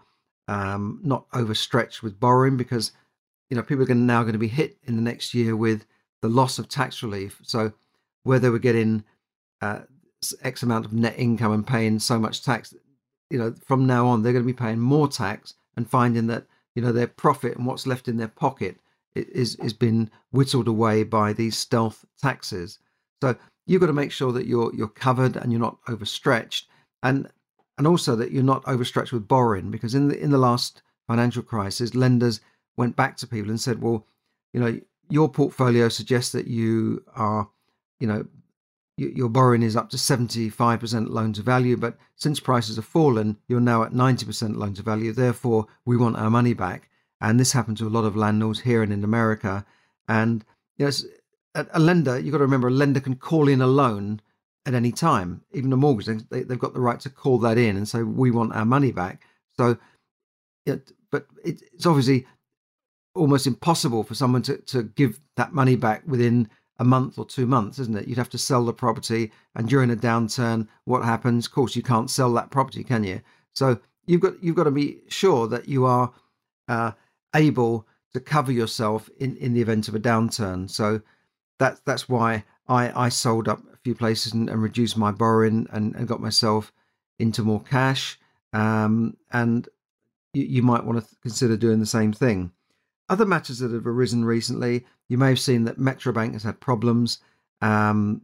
um, 0.49 1.01
not 1.03 1.27
overstretched 1.33 2.03
with 2.03 2.19
borrowing 2.19 2.57
because 2.57 2.93
you 3.51 3.57
know 3.57 3.63
people 3.63 3.91
are 3.91 3.95
now 3.95 4.23
going 4.23 4.33
to 4.33 4.39
be 4.39 4.49
hit 4.49 4.79
in 4.85 4.97
the 4.97 5.03
next 5.03 5.35
year 5.35 5.55
with 5.55 5.85
the 6.23 6.29
loss 6.29 6.59
of 6.59 6.69
tax 6.69 7.03
relief. 7.03 7.41
So 7.43 7.73
where 8.23 8.39
they 8.39 8.51
were 8.51 8.59
getting 8.59 9.05
uh, 9.61 9.81
X 10.43 10.63
amount 10.63 10.87
of 10.87 10.93
net 10.93 11.15
income 11.19 11.53
and 11.53 11.67
paying 11.67 11.99
so 11.99 12.19
much 12.19 12.43
tax, 12.43 12.75
you 13.29 13.39
know, 13.39 13.55
from 13.67 13.87
now 13.87 14.07
on 14.07 14.23
they're 14.23 14.33
going 14.33 14.45
to 14.45 14.53
be 14.53 14.57
paying 14.57 14.79
more 14.79 15.09
tax 15.09 15.55
and 15.77 15.89
finding 15.89 16.27
that 16.29 16.47
you 16.75 16.83
know 16.83 16.93
their 16.93 17.07
profit 17.07 17.57
and 17.57 17.67
what's 17.67 17.87
left 17.87 18.09
in 18.09 18.17
their 18.17 18.29
pocket 18.29 18.77
is 19.15 19.57
is 19.57 19.73
been 19.73 20.11
whittled 20.31 20.69
away 20.69 21.03
by 21.03 21.33
these 21.33 21.57
stealth 21.57 22.05
taxes. 22.21 22.79
So 23.23 23.37
you've 23.67 23.81
got 23.81 23.89
to 23.89 23.93
make 23.93 24.13
sure 24.13 24.33
that 24.33 24.47
you're 24.47 24.75
you're 24.75 24.89
covered 24.89 25.37
and 25.37 25.51
you're 25.51 25.61
not 25.61 25.79
overstretched, 25.89 26.69
and 27.03 27.29
and 27.79 27.87
also 27.87 28.15
that 28.17 28.31
you're 28.31 28.43
not 28.43 28.67
overstretched 28.67 29.13
with 29.13 29.27
borrowing 29.27 29.71
because 29.71 29.95
in 29.95 30.09
the 30.09 30.19
in 30.19 30.31
the 30.31 30.39
last 30.39 30.83
financial 31.09 31.43
crisis, 31.43 31.95
lenders 31.95 32.41
went 32.81 32.97
back 32.97 33.17
to 33.19 33.27
people 33.27 33.51
and 33.51 33.61
said, 33.61 33.81
well, 33.81 34.07
you 34.53 34.61
know, 34.61 34.81
your 35.09 35.29
portfolio 35.29 35.89
suggests 35.89 36.33
that 36.33 36.47
you 36.47 37.05
are, 37.15 37.49
you 38.01 38.09
know, 38.09 38.27
your 38.97 39.29
borrowing 39.29 39.63
is 39.63 39.77
up 39.77 39.89
to 39.91 39.97
75% 39.97 41.09
loan 41.09 41.33
to 41.35 41.43
value, 41.43 41.77
but 41.77 41.97
since 42.17 42.41
prices 42.41 42.77
have 42.77 42.85
fallen, 42.85 43.39
you're 43.49 43.61
now 43.61 43.83
at 43.83 43.93
90% 43.93 44.57
loan 44.57 44.75
to 44.75 44.83
value. 44.83 45.13
Therefore, 45.13 45.67
we 45.87 45.97
want 45.97 46.17
our 46.17 46.29
money 46.29 46.53
back 46.53 46.91
and 47.21 47.39
this 47.39 47.53
happened 47.53 47.77
to 47.79 47.87
a 47.87 47.91
lot 47.97 48.05
of 48.05 48.17
landlords 48.17 48.61
here 48.61 48.83
and 48.83 48.93
in 48.93 49.05
America. 49.05 49.65
And 50.09 50.45
you 50.79 50.87
know, 50.87 50.93
a 51.73 51.79
lender, 51.79 52.19
you've 52.19 52.33
got 52.33 52.39
to 52.39 52.45
remember, 52.45 52.69
a 52.69 52.73
lender 52.73 53.01
can 53.01 53.17
call 53.17 53.49
in 53.49 53.61
a 53.61 53.67
loan 53.67 54.21
at 54.67 54.75
any 54.75 54.93
time, 54.93 55.43
even 55.53 55.73
a 55.73 55.77
mortgage. 55.77 56.25
They, 56.31 56.39
have 56.39 56.59
got 56.59 56.75
the 56.75 56.81
right 56.81 57.01
to 57.01 57.11
call 57.11 57.39
that 57.39 57.59
in 57.59 57.77
and 57.77 57.89
say, 57.89 58.03
we 58.03 58.31
want 58.31 58.55
our 58.55 58.65
money 58.65 58.93
back. 58.93 59.23
So, 59.57 59.77
it, 60.65 60.93
but 61.11 61.27
it, 61.45 61.63
it's 61.73 61.87
obviously 61.87 62.27
almost 63.15 63.47
impossible 63.47 64.05
for 64.05 64.15
someone 64.15 64.43
to, 64.43 64.59
to 64.59 64.83
give 64.83 65.21
that 65.37 65.53
money 65.53 65.77
back 65.77 66.03
within 66.07 66.49
a 66.79 66.85
month 66.85 67.19
or 67.19 67.27
two 67.27 67.47
months, 67.47 67.79
isn't 67.79 67.97
it? 67.97 68.09
You'd 68.09 68.19
have 68.19 68.31
to 68.31 68.39
sell 68.39 68.65
the 68.65 68.73
property, 68.73 69.33
and 69.55 69.69
during 69.69 69.91
a 69.91 69.97
downturn, 69.97 70.67
what 70.85 71.05
happens? 71.05 71.47
Of 71.47 71.53
course, 71.53 71.77
you 71.77 71.83
can't 71.83 72.11
sell 72.11 72.33
that 72.35 72.51
property, 72.51 72.83
can 72.85 73.05
you? 73.05 73.21
So 73.55 73.81
you've 74.07 74.23
got 74.23 74.43
you've 74.43 74.57
got 74.57 74.65
to 74.65 74.71
be 74.71 75.03
sure 75.09 75.47
that 75.49 75.69
you 75.69 75.85
are 75.85 76.13
uh, 76.69 76.93
able 77.35 77.87
to 78.13 78.21
cover 78.21 78.53
yourself 78.53 79.09
in, 79.19 79.37
in 79.37 79.55
the 79.55 79.61
event 79.61 79.89
of 79.89 79.95
a 79.95 80.01
downturn. 80.01 80.71
So 80.71 81.01
that, 81.59 81.81
that's 81.85 82.09
why 82.09 82.45
I, 82.69 83.07
I 83.07 83.09
sold 83.09 83.49
up 83.49 83.61
a 83.73 83.77
few 83.85 83.95
places 83.95 84.33
and, 84.33 84.49
and 84.49 84.63
reduced 84.63 84.97
my 84.97 85.13
borrowing 85.13 85.67
and, 85.71 85.95
and, 85.95 86.09
got 86.09 86.21
myself 86.21 86.73
into 87.19 87.43
more 87.43 87.63
cash. 87.63 88.19
Um, 88.53 89.17
and 89.33 89.69
you, 90.33 90.45
you 90.45 90.63
might 90.63 90.85
want 90.85 91.05
to 91.05 91.17
consider 91.23 91.57
doing 91.57 91.81
the 91.81 91.87
same 91.87 92.13
thing. 92.13 92.53
Other 93.11 93.27
matters 93.27 93.59
that 93.59 93.73
have 93.73 93.87
arisen 93.87 94.25
recently, 94.25 94.87
you 95.09 95.19
may 95.19 95.29
have 95.29 95.41
seen 95.41 95.65
that 95.65 95.79
Metro 95.79 96.13
Bank 96.13 96.33
has 96.33 96.45
had 96.45 96.61
problems. 96.61 97.19
Um, 97.61 98.23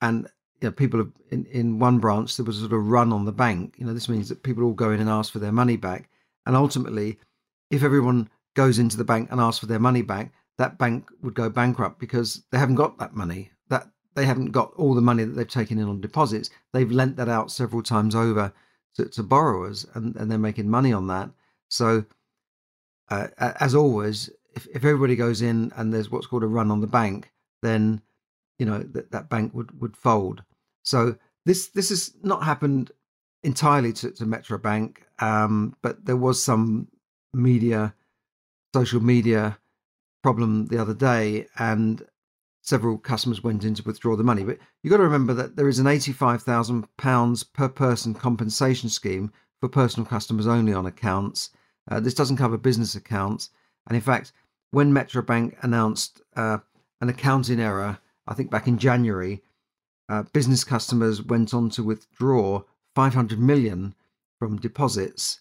and 0.00 0.28
you 0.60 0.68
know, 0.68 0.72
people 0.72 1.00
have, 1.00 1.10
in, 1.30 1.44
in 1.46 1.80
one 1.80 1.98
branch, 1.98 2.36
there 2.36 2.46
was 2.46 2.58
a 2.58 2.60
sort 2.60 2.72
of 2.72 2.86
run 2.86 3.12
on 3.12 3.24
the 3.24 3.32
bank. 3.32 3.74
You 3.78 3.84
know, 3.84 3.92
this 3.92 4.08
means 4.08 4.28
that 4.28 4.44
people 4.44 4.62
all 4.62 4.72
go 4.72 4.92
in 4.92 5.00
and 5.00 5.10
ask 5.10 5.32
for 5.32 5.40
their 5.40 5.52
money 5.52 5.76
back. 5.76 6.08
And 6.46 6.56
ultimately, 6.56 7.18
if 7.70 7.82
everyone 7.82 8.30
goes 8.54 8.78
into 8.78 8.96
the 8.96 9.04
bank 9.04 9.28
and 9.30 9.40
asks 9.40 9.58
for 9.58 9.66
their 9.66 9.80
money 9.80 10.02
back, 10.02 10.32
that 10.56 10.78
bank 10.78 11.08
would 11.22 11.34
go 11.34 11.50
bankrupt 11.50 11.98
because 11.98 12.44
they 12.52 12.58
haven't 12.58 12.76
got 12.76 12.96
that 12.98 13.14
money. 13.14 13.50
That 13.68 13.88
they 14.14 14.24
haven't 14.24 14.52
got 14.52 14.72
all 14.74 14.94
the 14.94 15.00
money 15.00 15.24
that 15.24 15.32
they've 15.32 15.48
taken 15.48 15.78
in 15.78 15.88
on 15.88 16.00
deposits. 16.00 16.50
They've 16.72 16.90
lent 16.90 17.16
that 17.16 17.28
out 17.28 17.50
several 17.50 17.82
times 17.82 18.14
over 18.14 18.52
to, 18.94 19.06
to 19.06 19.22
borrowers, 19.22 19.84
and, 19.94 20.14
and 20.16 20.30
they're 20.30 20.38
making 20.38 20.70
money 20.70 20.92
on 20.92 21.08
that. 21.08 21.30
So, 21.68 22.04
uh, 23.10 23.28
as 23.38 23.74
always, 23.74 24.30
if, 24.54 24.66
if 24.68 24.84
everybody 24.84 25.16
goes 25.16 25.42
in 25.42 25.72
and 25.76 25.92
there's 25.92 26.10
what's 26.10 26.26
called 26.26 26.42
a 26.42 26.48
run 26.48 26.70
on 26.70 26.80
the 26.80 26.86
bank, 26.86 27.30
then 27.62 28.00
you 28.58 28.66
know 28.66 28.78
that, 28.78 29.10
that 29.12 29.28
bank 29.28 29.54
would 29.54 29.80
would 29.80 29.96
fold. 29.96 30.42
So 30.82 31.16
this 31.44 31.68
this 31.68 31.88
has 31.90 32.12
not 32.22 32.42
happened 32.42 32.90
entirely 33.42 33.92
to, 33.94 34.10
to 34.10 34.26
Metro 34.26 34.58
Bank, 34.58 35.04
um, 35.20 35.76
but 35.82 36.04
there 36.04 36.16
was 36.16 36.42
some 36.42 36.88
media, 37.32 37.94
social 38.74 39.00
media 39.00 39.58
problem 40.22 40.66
the 40.66 40.78
other 40.78 40.94
day, 40.94 41.46
and 41.58 42.04
several 42.62 42.98
customers 42.98 43.42
went 43.42 43.64
in 43.64 43.74
to 43.74 43.82
withdraw 43.82 44.16
the 44.16 44.24
money. 44.24 44.44
But 44.44 44.58
you've 44.82 44.90
got 44.90 44.98
to 44.98 45.04
remember 45.04 45.34
that 45.34 45.56
there 45.56 45.68
is 45.68 45.78
an 45.78 45.86
£85,000 45.86 47.52
per 47.52 47.68
person 47.68 48.14
compensation 48.14 48.88
scheme 48.88 49.32
for 49.60 49.68
personal 49.68 50.06
customers 50.06 50.46
only 50.46 50.72
on 50.72 50.86
accounts. 50.86 51.50
Uh, 51.90 52.00
this 52.00 52.14
doesn't 52.14 52.36
cover 52.36 52.56
business 52.56 52.94
accounts. 52.94 53.50
And 53.86 53.96
in 53.96 54.02
fact, 54.02 54.32
when 54.70 54.92
Metro 54.92 55.22
Bank 55.22 55.56
announced 55.62 56.20
uh, 56.36 56.58
an 57.00 57.08
accounting 57.08 57.60
error, 57.60 57.98
I 58.26 58.34
think 58.34 58.50
back 58.50 58.66
in 58.66 58.78
January, 58.78 59.42
uh, 60.08 60.24
business 60.32 60.64
customers 60.64 61.22
went 61.22 61.54
on 61.54 61.70
to 61.70 61.82
withdraw 61.82 62.62
500 62.94 63.38
million 63.38 63.94
from 64.38 64.58
deposits 64.58 65.40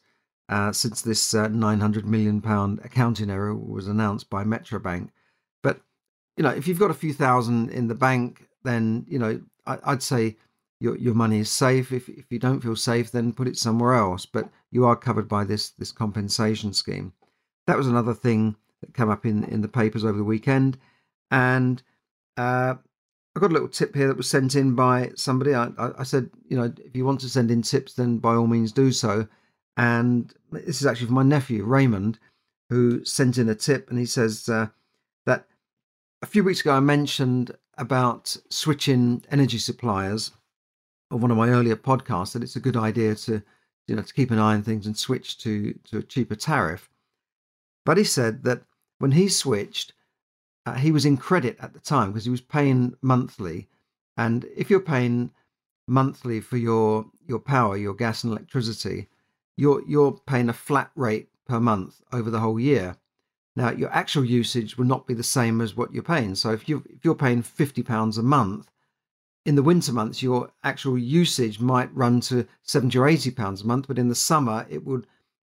uh, 0.49 0.71
since 0.71 1.01
this 1.01 1.33
uh, 1.33 1.47
900 1.47 2.05
million 2.05 2.41
pound 2.41 2.79
accounting 2.83 3.29
error 3.29 3.55
was 3.55 3.87
announced 3.87 4.29
by 4.29 4.43
Metro 4.43 4.79
Bank. 4.79 5.11
But 5.61 5.81
you 6.37 6.43
know, 6.43 6.49
if 6.49 6.67
you've 6.67 6.79
got 6.79 6.91
a 6.91 6.95
few 6.95 7.13
thousand 7.13 7.71
in 7.71 7.87
the 7.87 7.95
bank, 7.95 8.47
then 8.63 9.05
you 9.07 9.19
know 9.19 9.41
I, 9.65 9.91
would 9.91 10.03
say 10.03 10.37
your 10.79 10.97
your 10.97 11.13
money 11.13 11.39
is 11.39 11.51
safe. 11.51 11.91
If 11.91 12.09
if 12.09 12.25
you 12.29 12.39
don't 12.39 12.61
feel 12.61 12.75
safe, 12.75 13.11
then 13.11 13.33
put 13.33 13.47
it 13.47 13.57
somewhere 13.57 13.93
else. 13.93 14.25
But 14.25 14.49
you 14.71 14.85
are 14.85 14.95
covered 14.95 15.27
by 15.27 15.43
this 15.43 15.71
this 15.71 15.91
compensation 15.91 16.73
scheme. 16.73 17.13
That 17.65 17.77
was 17.77 17.87
another 17.87 18.13
thing 18.13 18.55
that 18.81 18.93
came 18.93 19.09
up 19.09 19.25
in 19.25 19.43
in 19.45 19.61
the 19.61 19.67
papers 19.67 20.05
over 20.05 20.17
the 20.17 20.23
weekend, 20.23 20.77
and 21.31 21.81
uh, 22.37 22.75
I 23.35 23.39
got 23.39 23.51
a 23.51 23.53
little 23.53 23.67
tip 23.67 23.95
here 23.95 24.07
that 24.07 24.17
was 24.17 24.29
sent 24.29 24.55
in 24.55 24.75
by 24.75 25.11
somebody. 25.15 25.53
I, 25.53 25.69
I, 25.77 26.03
said, 26.03 26.31
you 26.49 26.57
know, 26.57 26.73
if 26.83 26.95
you 26.95 27.05
want 27.05 27.19
to 27.21 27.29
send 27.29 27.51
in 27.51 27.61
tips, 27.61 27.93
then 27.93 28.17
by 28.17 28.33
all 28.33 28.47
means 28.47 28.71
do 28.71 28.91
so. 28.91 29.27
And 29.77 30.33
this 30.51 30.81
is 30.81 30.87
actually 30.87 31.07
for 31.07 31.13
my 31.13 31.23
nephew 31.23 31.63
Raymond, 31.63 32.17
who 32.69 33.05
sent 33.05 33.37
in 33.37 33.47
a 33.47 33.53
tip, 33.53 33.91
and 33.91 33.99
he 33.99 34.07
says 34.07 34.49
uh, 34.49 34.67
that 35.27 35.45
a 36.23 36.25
few 36.25 36.43
weeks 36.43 36.61
ago 36.61 36.73
I 36.73 36.79
mentioned 36.79 37.51
about 37.77 38.35
switching 38.49 39.23
energy 39.29 39.59
suppliers 39.59 40.31
of 41.11 41.21
one 41.21 41.31
of 41.31 41.37
my 41.37 41.49
earlier 41.49 41.75
podcasts 41.75 42.33
that 42.33 42.43
it's 42.43 42.55
a 42.55 42.61
good 42.61 42.77
idea 42.77 43.15
to 43.15 43.41
you 43.87 43.95
know 43.95 44.01
to 44.01 44.13
keep 44.13 44.31
an 44.31 44.39
eye 44.39 44.53
on 44.53 44.63
things 44.63 44.85
and 44.85 44.97
switch 44.97 45.37
to 45.39 45.73
to 45.85 45.99
a 45.99 46.03
cheaper 46.03 46.35
tariff. 46.35 46.89
But 47.85 47.97
he 47.97 48.03
said 48.03 48.43
that 48.43 48.63
when 48.99 49.11
he 49.11 49.29
switched, 49.29 49.93
uh, 50.65 50.73
he 50.73 50.91
was 50.91 51.05
in 51.05 51.17
credit 51.17 51.57
at 51.61 51.73
the 51.73 51.79
time 51.79 52.11
because 52.11 52.25
he 52.25 52.31
was 52.31 52.41
paying 52.41 52.95
monthly, 53.01 53.67
and 54.17 54.45
if 54.55 54.69
you're 54.69 54.79
paying 54.79 55.31
monthly 55.87 56.41
for 56.41 56.57
your 56.57 57.05
your 57.25 57.39
power, 57.39 57.77
your 57.77 57.93
gas 57.93 58.23
and 58.23 58.33
electricity, 58.33 59.07
you're 59.55 59.81
you're 59.87 60.11
paying 60.11 60.49
a 60.49 60.53
flat 60.53 60.91
rate 60.95 61.29
per 61.47 61.59
month 61.59 62.01
over 62.11 62.29
the 62.29 62.39
whole 62.39 62.59
year. 62.59 62.97
Now, 63.55 63.71
your 63.71 63.91
actual 63.91 64.23
usage 64.23 64.77
will 64.77 64.85
not 64.85 65.07
be 65.07 65.15
the 65.15 65.23
same 65.23 65.61
as 65.61 65.75
what 65.75 65.91
you're 65.91 66.03
paying. 66.03 66.35
So 66.35 66.51
if 66.51 66.69
you 66.69 66.83
if 66.89 67.03
you're 67.03 67.15
paying 67.15 67.41
fifty 67.41 67.81
pounds 67.81 68.17
a 68.17 68.23
month, 68.23 68.69
in 69.47 69.55
the 69.55 69.63
winter 69.63 69.93
months 69.93 70.21
your 70.21 70.51
actual 70.63 70.97
usage 70.97 71.59
might 71.59 71.95
run 71.95 72.19
to 72.19 72.45
seventy 72.63 72.97
or 72.99 73.07
eighty 73.07 73.31
pounds 73.31 73.61
a 73.61 73.67
month, 73.67 73.87
but 73.87 73.97
in 73.97 74.09
the 74.09 74.15
summer 74.29 74.67
it 74.69 74.85
would 74.85 75.07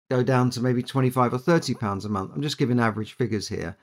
go 0.09 0.23
down 0.23 0.49
to 0.49 0.61
maybe 0.61 0.81
twenty 0.81 1.09
five 1.09 1.33
or 1.33 1.37
thirty 1.37 1.73
pounds 1.73 2.05
a 2.05 2.09
month. 2.09 2.31
I'm 2.33 2.41
just 2.41 2.57
giving 2.57 2.79
average 2.79 3.13
figures 3.13 3.47
here, 3.49 3.75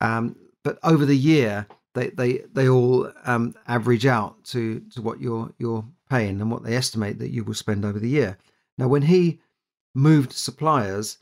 um, 0.00 0.36
but 0.64 0.78
over 0.82 1.06
the 1.06 1.16
year 1.16 1.66
they 1.94 2.10
they 2.10 2.42
they 2.52 2.68
all 2.68 3.12
um, 3.24 3.54
average 3.68 4.04
out 4.04 4.42
to 4.46 4.80
to 4.94 5.00
what 5.00 5.20
you're 5.20 5.52
you're 5.58 5.84
paying 6.10 6.40
and 6.40 6.50
what 6.50 6.64
they 6.64 6.74
estimate 6.74 7.18
that 7.20 7.30
you 7.30 7.44
will 7.44 7.54
spend 7.54 7.84
over 7.84 8.00
the 8.00 8.08
year. 8.08 8.36
Now, 8.78 8.88
when 8.88 9.02
he 9.02 9.40
moved 9.94 10.32
suppliers, 10.32 11.18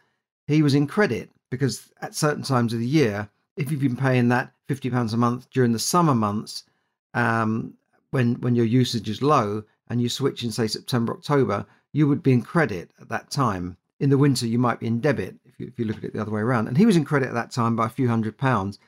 he 0.47 0.63
was 0.63 0.75
in 0.75 0.87
credit 0.87 1.29
because 1.51 1.93
at 2.01 2.15
certain 2.15 2.43
times 2.43 2.73
of 2.73 2.81
the 2.81 2.87
year, 2.87 3.29
if 3.57 3.71
you've 3.71 3.81
been 3.81 3.97
paying 3.97 4.29
that 4.29 4.53
fifty 4.67 4.89
pounds 4.89 5.13
a 5.13 5.19
month 5.19 5.51
during 5.51 5.73
the 5.73 5.79
summer 5.79 6.15
months, 6.15 6.65
um, 7.13 7.75
when 8.11 8.35
when 8.41 8.55
your 8.55 8.67
usage 8.67 9.09
is 9.09 9.23
low, 9.23 9.65
and 9.89 10.01
you 10.01 10.09
switch 10.09 10.45
in 10.45 10.53
say 10.53 10.67
September 10.67 11.13
October, 11.13 11.67
you 11.93 12.07
would 12.09 12.23
be 12.23 12.33
in 12.33 12.43
credit 12.43 12.91
at 13.01 13.09
that 13.09 13.31
time. 13.31 13.77
In 13.99 14.09
the 14.09 14.19
winter, 14.19 14.47
you 14.47 14.59
might 14.59 14.81
be 14.81 14.87
in 14.87 15.01
debit 15.01 15.37
if 15.45 15.61
you, 15.61 15.67
if 15.67 15.79
you 15.79 15.85
look 15.85 15.99
at 15.99 16.05
it 16.05 16.13
the 16.15 16.23
other 16.23 16.31
way 16.31 16.41
around. 16.41 16.69
And 16.69 16.79
he 16.79 16.87
was 16.87 16.97
in 16.97 17.05
credit 17.05 17.29
at 17.29 17.35
that 17.35 17.51
time 17.51 17.77
by 17.77 17.87
a 17.87 17.91
few 17.91 18.09
hundred 18.09 18.39
pounds, 18.39 18.79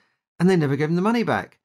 and 0.40 0.48
they 0.48 0.56
never 0.56 0.76
gave 0.76 0.88
him 0.88 0.96
the 0.96 1.02
money 1.02 1.22
back. 1.22 1.58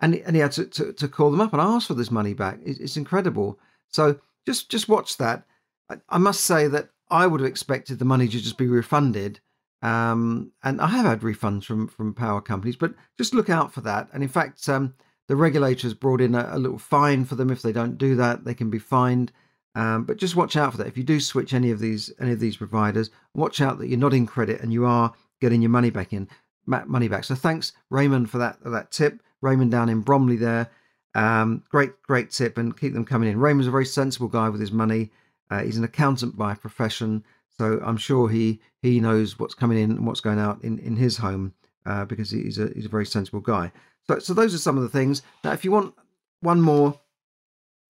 And, 0.00 0.14
and 0.14 0.34
he 0.34 0.40
had 0.40 0.52
to, 0.52 0.64
to, 0.64 0.92
to 0.94 1.08
call 1.08 1.30
them 1.30 1.42
up 1.42 1.52
and 1.52 1.60
ask 1.60 1.86
for 1.86 1.94
this 1.94 2.10
money 2.10 2.32
back. 2.32 2.58
it's 2.64 2.96
incredible. 2.96 3.58
So 3.88 4.18
just 4.46 4.70
just 4.70 4.88
watch 4.88 5.18
that. 5.18 5.44
I, 5.88 5.96
I 6.08 6.18
must 6.18 6.42
say 6.42 6.68
that 6.68 6.90
I 7.10 7.26
would 7.26 7.40
have 7.40 7.48
expected 7.48 7.98
the 7.98 8.04
money 8.04 8.28
to 8.28 8.40
just 8.40 8.58
be 8.58 8.66
refunded. 8.66 9.40
Um, 9.82 10.52
and 10.62 10.80
I 10.80 10.88
have 10.88 11.06
had 11.06 11.20
refunds 11.20 11.64
from 11.64 11.88
from 11.88 12.14
power 12.14 12.40
companies, 12.40 12.76
but 12.76 12.94
just 13.18 13.34
look 13.34 13.50
out 13.50 13.72
for 13.72 13.80
that. 13.82 14.08
And 14.12 14.22
in 14.22 14.28
fact, 14.28 14.68
um, 14.68 14.94
the 15.30 15.36
regulators 15.36 15.94
brought 15.94 16.20
in 16.20 16.34
a, 16.34 16.48
a, 16.50 16.58
little 16.58 16.76
fine 16.76 17.24
for 17.24 17.36
them 17.36 17.50
if 17.50 17.62
they 17.62 17.70
don't 17.70 17.96
do 17.96 18.16
that. 18.16 18.44
They 18.44 18.52
can 18.52 18.68
be 18.68 18.80
fined. 18.80 19.30
Um, 19.76 20.02
but 20.02 20.16
just 20.16 20.34
watch 20.34 20.56
out 20.56 20.72
for 20.72 20.78
that. 20.78 20.88
If 20.88 20.98
you 20.98 21.04
do 21.04 21.20
switch 21.20 21.54
any 21.54 21.70
of 21.70 21.78
these 21.78 22.12
any 22.18 22.32
of 22.32 22.40
these 22.40 22.56
providers, 22.56 23.10
watch 23.32 23.60
out 23.60 23.78
that 23.78 23.86
you're 23.86 23.96
not 23.96 24.12
in 24.12 24.26
credit 24.26 24.60
and 24.60 24.72
you 24.72 24.84
are 24.86 25.14
getting 25.40 25.62
your 25.62 25.70
money 25.70 25.90
back 25.90 26.12
in 26.12 26.28
money 26.66 27.06
back. 27.06 27.22
So 27.22 27.36
thanks 27.36 27.72
Raymond 27.90 28.28
for 28.28 28.38
that 28.38 28.58
that 28.64 28.90
tip. 28.90 29.22
Raymond 29.40 29.70
down 29.70 29.88
in 29.88 30.00
Bromley 30.00 30.34
there. 30.34 30.68
Um, 31.14 31.62
great 31.68 32.02
great 32.02 32.32
tip 32.32 32.58
and 32.58 32.76
keep 32.76 32.92
them 32.92 33.04
coming 33.04 33.30
in. 33.30 33.38
Raymond's 33.38 33.68
a 33.68 33.70
very 33.70 33.86
sensible 33.86 34.26
guy 34.26 34.48
with 34.48 34.60
his 34.60 34.72
money. 34.72 35.12
Uh, 35.48 35.62
he's 35.62 35.78
an 35.78 35.84
accountant 35.84 36.36
by 36.36 36.54
profession, 36.54 37.24
so 37.56 37.80
I'm 37.84 37.98
sure 37.98 38.28
he 38.28 38.60
he 38.82 38.98
knows 38.98 39.38
what's 39.38 39.54
coming 39.54 39.78
in 39.78 39.92
and 39.92 40.06
what's 40.08 40.20
going 40.20 40.40
out 40.40 40.60
in, 40.64 40.80
in 40.80 40.96
his 40.96 41.18
home 41.18 41.54
uh, 41.86 42.04
because 42.04 42.32
he's 42.32 42.58
a 42.58 42.72
he's 42.74 42.86
a 42.86 42.88
very 42.96 43.06
sensible 43.06 43.40
guy. 43.40 43.70
So 44.10 44.18
so 44.18 44.34
those 44.34 44.54
are 44.54 44.58
some 44.58 44.76
of 44.76 44.82
the 44.82 44.88
things. 44.88 45.22
Now, 45.44 45.52
if 45.52 45.64
you 45.64 45.70
want 45.70 45.94
one 46.40 46.60
more 46.60 46.98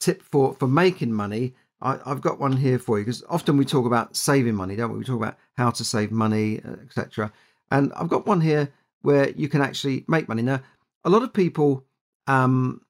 tip 0.01 0.23
for 0.23 0.55
for 0.55 0.69
making 0.69 1.13
money, 1.13 1.55
I, 1.81 1.99
have 2.05 2.21
got 2.21 2.39
one 2.39 2.57
here 2.59 2.79
for 2.79 2.99
you 2.99 3.07
because 3.07 3.25
often 3.31 3.57
we 3.57 3.65
talk 3.65 3.87
about 3.87 4.15
saving 4.15 4.55
money, 4.55 4.77
don't 4.77 4.93
we? 4.93 4.99
We 4.99 5.05
talk 5.05 5.17
about 5.17 5.39
how 5.57 5.71
to 5.71 5.83
save 5.83 6.13
money, 6.13 6.61
uh, 6.63 6.77
etc. 6.85 7.33
And 7.71 7.91
I've 7.95 8.11
got 8.11 8.27
one 8.27 8.43
here 8.43 8.71
where 9.01 9.31
you 9.31 9.49
can 9.49 9.63
actually 9.63 10.05
make 10.09 10.29
money. 10.29 10.43
Now, 10.43 10.61
a 11.05 11.11
lot 11.11 11.23
of 11.23 11.33
people 11.33 11.87
um, 12.27 12.83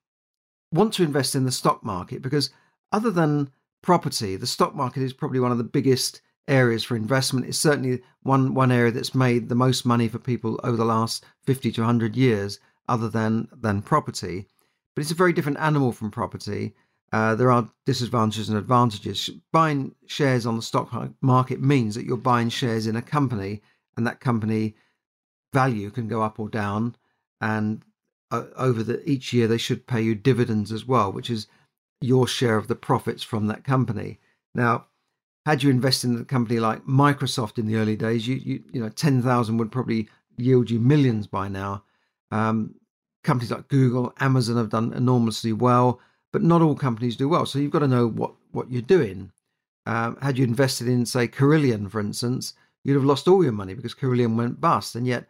want 0.72 0.92
to 0.94 1.04
invest 1.04 1.36
in 1.36 1.44
the 1.44 1.52
stock 1.52 1.84
market 1.84 2.22
because 2.22 2.50
other 2.90 3.12
than 3.12 3.52
property, 3.80 4.34
the 4.34 4.46
stock 4.46 4.74
market 4.74 5.04
is 5.04 5.12
probably 5.12 5.38
one 5.38 5.52
of 5.52 5.58
the 5.58 5.64
biggest 5.64 6.20
areas 6.48 6.82
for 6.82 6.96
investment. 6.96 7.46
It's 7.46 7.58
certainly 7.58 8.02
one 8.24 8.54
one 8.54 8.72
area 8.72 8.90
that's 8.90 9.14
made 9.14 9.48
the 9.48 9.54
most 9.54 9.86
money 9.86 10.08
for 10.08 10.18
people 10.18 10.58
over 10.64 10.76
the 10.76 10.84
last 10.84 11.24
50 11.44 11.70
to 11.70 11.82
100 11.82 12.16
years, 12.16 12.58
other 12.90 13.08
than 13.08 13.48
than 13.52 13.80
property. 13.80 14.46
But 14.94 15.02
it's 15.02 15.12
a 15.12 15.22
very 15.22 15.32
different 15.32 15.58
animal 15.58 15.92
from 15.92 16.10
property. 16.10 16.74
Uh, 17.12 17.34
there 17.34 17.50
are 17.50 17.70
disadvantages 17.86 18.48
and 18.48 18.58
advantages. 18.58 19.30
Buying 19.52 19.94
shares 20.06 20.46
on 20.46 20.56
the 20.56 20.62
stock 20.62 20.92
market 21.20 21.60
means 21.60 21.94
that 21.94 22.04
you're 22.04 22.16
buying 22.16 22.50
shares 22.50 22.86
in 22.86 22.96
a 22.96 23.02
company, 23.02 23.62
and 23.96 24.06
that 24.06 24.20
company 24.20 24.74
value 25.52 25.90
can 25.90 26.08
go 26.08 26.22
up 26.22 26.38
or 26.38 26.48
down. 26.48 26.96
And 27.40 27.82
uh, 28.30 28.44
over 28.56 28.82
the 28.82 29.08
each 29.08 29.32
year, 29.32 29.48
they 29.48 29.58
should 29.58 29.86
pay 29.86 30.02
you 30.02 30.14
dividends 30.14 30.70
as 30.72 30.86
well, 30.86 31.10
which 31.10 31.30
is 31.30 31.46
your 32.00 32.26
share 32.26 32.56
of 32.56 32.68
the 32.68 32.76
profits 32.76 33.22
from 33.22 33.46
that 33.46 33.64
company. 33.64 34.18
Now, 34.54 34.86
had 35.46 35.62
you 35.62 35.70
invested 35.70 36.10
in 36.10 36.20
a 36.20 36.24
company 36.24 36.60
like 36.60 36.84
Microsoft 36.84 37.58
in 37.58 37.66
the 37.66 37.76
early 37.76 37.96
days, 37.96 38.28
you 38.28 38.36
you, 38.36 38.62
you 38.72 38.80
know 38.80 38.88
ten 38.90 39.22
thousand 39.22 39.58
would 39.58 39.72
probably 39.72 40.08
yield 40.36 40.70
you 40.70 40.78
millions 40.78 41.26
by 41.26 41.48
now. 41.48 41.84
Um, 42.30 42.74
companies 43.22 43.50
like 43.50 43.68
Google, 43.68 44.12
Amazon 44.20 44.56
have 44.56 44.70
done 44.70 44.92
enormously 44.92 45.52
well, 45.52 46.00
but 46.32 46.42
not 46.42 46.62
all 46.62 46.74
companies 46.74 47.16
do 47.16 47.28
well. 47.28 47.46
So 47.46 47.58
you've 47.58 47.72
got 47.72 47.80
to 47.80 47.88
know 47.88 48.08
what 48.08 48.34
what 48.52 48.70
you're 48.70 48.82
doing. 48.82 49.32
Um, 49.86 50.16
had 50.20 50.38
you 50.38 50.44
invested 50.44 50.88
in, 50.88 51.06
say, 51.06 51.26
Carillion, 51.26 51.88
for 51.88 52.00
instance, 52.00 52.54
you'd 52.84 52.94
have 52.94 53.04
lost 53.04 53.28
all 53.28 53.42
your 53.42 53.52
money 53.52 53.74
because 53.74 53.94
Carillion 53.94 54.36
went 54.36 54.60
bust. 54.60 54.94
And 54.94 55.06
yet, 55.06 55.26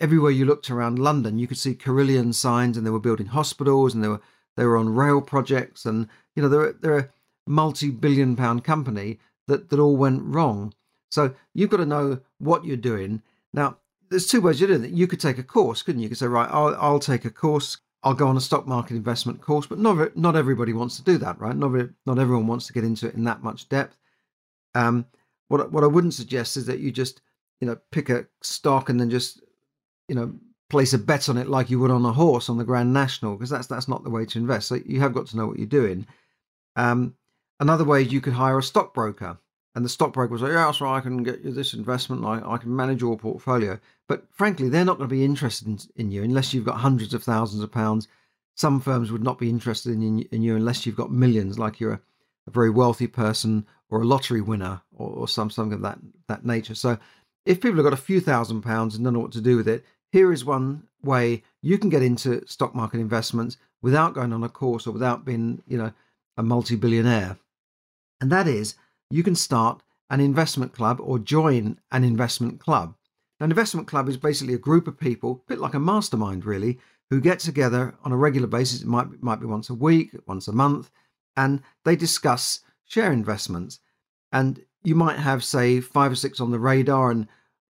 everywhere 0.00 0.30
you 0.30 0.44
looked 0.44 0.70
around 0.70 0.98
London, 0.98 1.38
you 1.38 1.46
could 1.46 1.58
see 1.58 1.74
Carillion 1.74 2.32
signs, 2.32 2.76
and 2.76 2.86
they 2.86 2.90
were 2.90 3.00
building 3.00 3.26
hospitals, 3.26 3.94
and 3.94 4.02
they 4.02 4.08
were 4.08 4.20
they 4.56 4.64
were 4.64 4.76
on 4.76 4.94
rail 4.94 5.20
projects, 5.20 5.84
and 5.84 6.08
you 6.34 6.42
know 6.42 6.48
they're 6.48 6.72
they're 6.72 6.98
a 6.98 7.08
multi-billion 7.46 8.36
pound 8.36 8.64
company 8.64 9.18
that 9.46 9.70
that 9.70 9.78
all 9.78 9.96
went 9.96 10.22
wrong. 10.22 10.72
So 11.10 11.34
you've 11.54 11.70
got 11.70 11.78
to 11.78 11.86
know 11.86 12.20
what 12.38 12.64
you're 12.64 12.76
doing. 12.76 13.22
Now, 13.52 13.78
there's 14.10 14.26
two 14.26 14.40
ways 14.40 14.60
you're 14.60 14.68
doing 14.68 14.84
it. 14.84 14.90
You 14.90 15.06
could 15.06 15.20
take 15.20 15.38
a 15.38 15.42
course, 15.42 15.82
couldn't 15.82 16.00
you? 16.00 16.04
You 16.04 16.08
could 16.10 16.18
say, 16.18 16.26
right, 16.26 16.48
I'll, 16.50 16.76
I'll 16.76 16.98
take 16.98 17.24
a 17.24 17.30
course. 17.30 17.78
I'll 18.02 18.14
go 18.14 18.28
on 18.28 18.36
a 18.36 18.40
stock 18.40 18.66
market 18.66 18.96
investment 18.96 19.40
course, 19.42 19.66
but 19.66 19.78
not 19.78 20.16
not 20.16 20.34
everybody 20.34 20.72
wants 20.72 20.96
to 20.96 21.04
do 21.04 21.18
that, 21.18 21.38
right? 21.38 21.54
Not 21.54 21.72
not 22.06 22.18
everyone 22.18 22.46
wants 22.46 22.66
to 22.66 22.72
get 22.72 22.84
into 22.84 23.06
it 23.08 23.14
in 23.14 23.24
that 23.24 23.42
much 23.42 23.68
depth. 23.68 23.96
Um, 24.74 25.06
what 25.48 25.70
what 25.70 25.84
I 25.84 25.88
wouldn't 25.88 26.14
suggest 26.14 26.56
is 26.56 26.66
that 26.66 26.80
you 26.80 26.92
just 26.92 27.20
you 27.60 27.66
know 27.66 27.76
pick 27.92 28.08
a 28.08 28.26
stock 28.42 28.88
and 28.88 28.98
then 28.98 29.10
just 29.10 29.42
you 30.08 30.14
know 30.14 30.34
place 30.70 30.94
a 30.94 30.98
bet 30.98 31.28
on 31.28 31.36
it 31.36 31.48
like 31.48 31.68
you 31.68 31.78
would 31.78 31.90
on 31.90 32.06
a 32.06 32.12
horse 32.12 32.48
on 32.48 32.56
the 32.56 32.64
Grand 32.64 32.92
National 32.92 33.34
because 33.34 33.50
that's 33.50 33.66
that's 33.66 33.88
not 33.88 34.02
the 34.02 34.10
way 34.10 34.24
to 34.24 34.38
invest. 34.38 34.68
So 34.68 34.76
you 34.86 35.00
have 35.00 35.12
got 35.12 35.26
to 35.26 35.36
know 35.36 35.46
what 35.46 35.58
you're 35.58 35.66
doing. 35.66 36.06
Um, 36.76 37.14
Another 37.60 37.84
way 37.84 38.00
you 38.00 38.22
could 38.22 38.32
hire 38.32 38.58
a 38.58 38.62
stockbroker. 38.62 39.38
And 39.74 39.84
the 39.84 39.88
stockbroker 39.88 40.32
will 40.32 40.40
say, 40.40 40.52
yeah, 40.52 40.66
that's 40.66 40.80
right, 40.80 40.96
I 40.96 41.00
can 41.00 41.22
get 41.22 41.42
you 41.42 41.52
this 41.52 41.74
investment, 41.74 42.24
I, 42.24 42.42
I 42.44 42.58
can 42.58 42.74
manage 42.74 43.00
your 43.00 43.16
portfolio. 43.16 43.78
But 44.08 44.24
frankly, 44.32 44.68
they're 44.68 44.84
not 44.84 44.98
going 44.98 45.08
to 45.08 45.14
be 45.14 45.24
interested 45.24 45.68
in, 45.68 45.78
in, 45.94 46.10
you 46.10 46.24
unless 46.24 46.52
you've 46.52 46.64
got 46.64 46.78
hundreds 46.78 47.14
of 47.14 47.22
thousands 47.22 47.62
of 47.62 47.70
pounds. 47.70 48.08
Some 48.56 48.80
firms 48.80 49.12
would 49.12 49.22
not 49.22 49.38
be 49.38 49.48
interested 49.48 49.92
in, 49.92 50.22
in 50.22 50.42
you 50.42 50.56
unless 50.56 50.84
you've 50.84 50.96
got 50.96 51.12
millions, 51.12 51.58
like 51.58 51.78
you're 51.78 51.92
a, 51.92 52.00
a 52.48 52.50
very 52.50 52.70
wealthy 52.70 53.06
person 53.06 53.64
or 53.90 54.02
a 54.02 54.06
lottery 54.06 54.40
winner 54.40 54.82
or, 54.96 55.08
or 55.10 55.28
some 55.28 55.50
something 55.50 55.74
of 55.74 55.82
that, 55.82 55.98
that 56.26 56.44
nature. 56.44 56.74
So 56.74 56.98
if 57.46 57.60
people 57.60 57.76
have 57.76 57.84
got 57.84 57.92
a 57.92 57.96
few 57.96 58.20
thousand 58.20 58.62
pounds 58.62 58.96
and 58.96 59.04
don't 59.04 59.14
know 59.14 59.20
what 59.20 59.32
to 59.32 59.40
do 59.40 59.56
with 59.56 59.68
it, 59.68 59.84
here 60.10 60.32
is 60.32 60.44
one 60.44 60.82
way 61.02 61.42
you 61.62 61.78
can 61.78 61.90
get 61.90 62.02
into 62.02 62.44
stock 62.46 62.74
market 62.74 62.98
investments 62.98 63.56
without 63.82 64.14
going 64.14 64.32
on 64.32 64.42
a 64.42 64.48
course 64.48 64.86
or 64.86 64.90
without 64.90 65.24
being, 65.24 65.62
you 65.66 65.78
know, 65.78 65.92
a 66.36 66.42
multi-billionaire. 66.42 67.38
And 68.20 68.30
that 68.32 68.48
is 68.48 68.74
you 69.10 69.22
can 69.22 69.34
start 69.34 69.82
an 70.10 70.20
investment 70.20 70.72
club 70.72 71.00
or 71.00 71.18
join 71.18 71.78
an 71.92 72.04
investment 72.04 72.60
club. 72.60 72.94
Now, 73.38 73.44
an 73.44 73.50
investment 73.50 73.86
club 73.88 74.08
is 74.08 74.16
basically 74.16 74.54
a 74.54 74.58
group 74.58 74.86
of 74.86 74.98
people, 74.98 75.42
a 75.46 75.48
bit 75.48 75.60
like 75.60 75.74
a 75.74 75.80
mastermind, 75.80 76.44
really, 76.44 76.78
who 77.10 77.20
get 77.20 77.38
together 77.38 77.94
on 78.04 78.12
a 78.12 78.16
regular 78.16 78.46
basis. 78.46 78.82
It 78.82 78.86
might, 78.86 79.22
might 79.22 79.40
be 79.40 79.46
once 79.46 79.70
a 79.70 79.74
week, 79.74 80.14
once 80.26 80.48
a 80.48 80.52
month, 80.52 80.90
and 81.36 81.62
they 81.84 81.96
discuss 81.96 82.60
share 82.86 83.12
investments. 83.12 83.80
And 84.32 84.64
you 84.82 84.94
might 84.94 85.18
have, 85.18 85.42
say, 85.42 85.80
five 85.80 86.12
or 86.12 86.16
six 86.16 86.40
on 86.40 86.50
the 86.50 86.58
radar, 86.58 87.10
and 87.10 87.26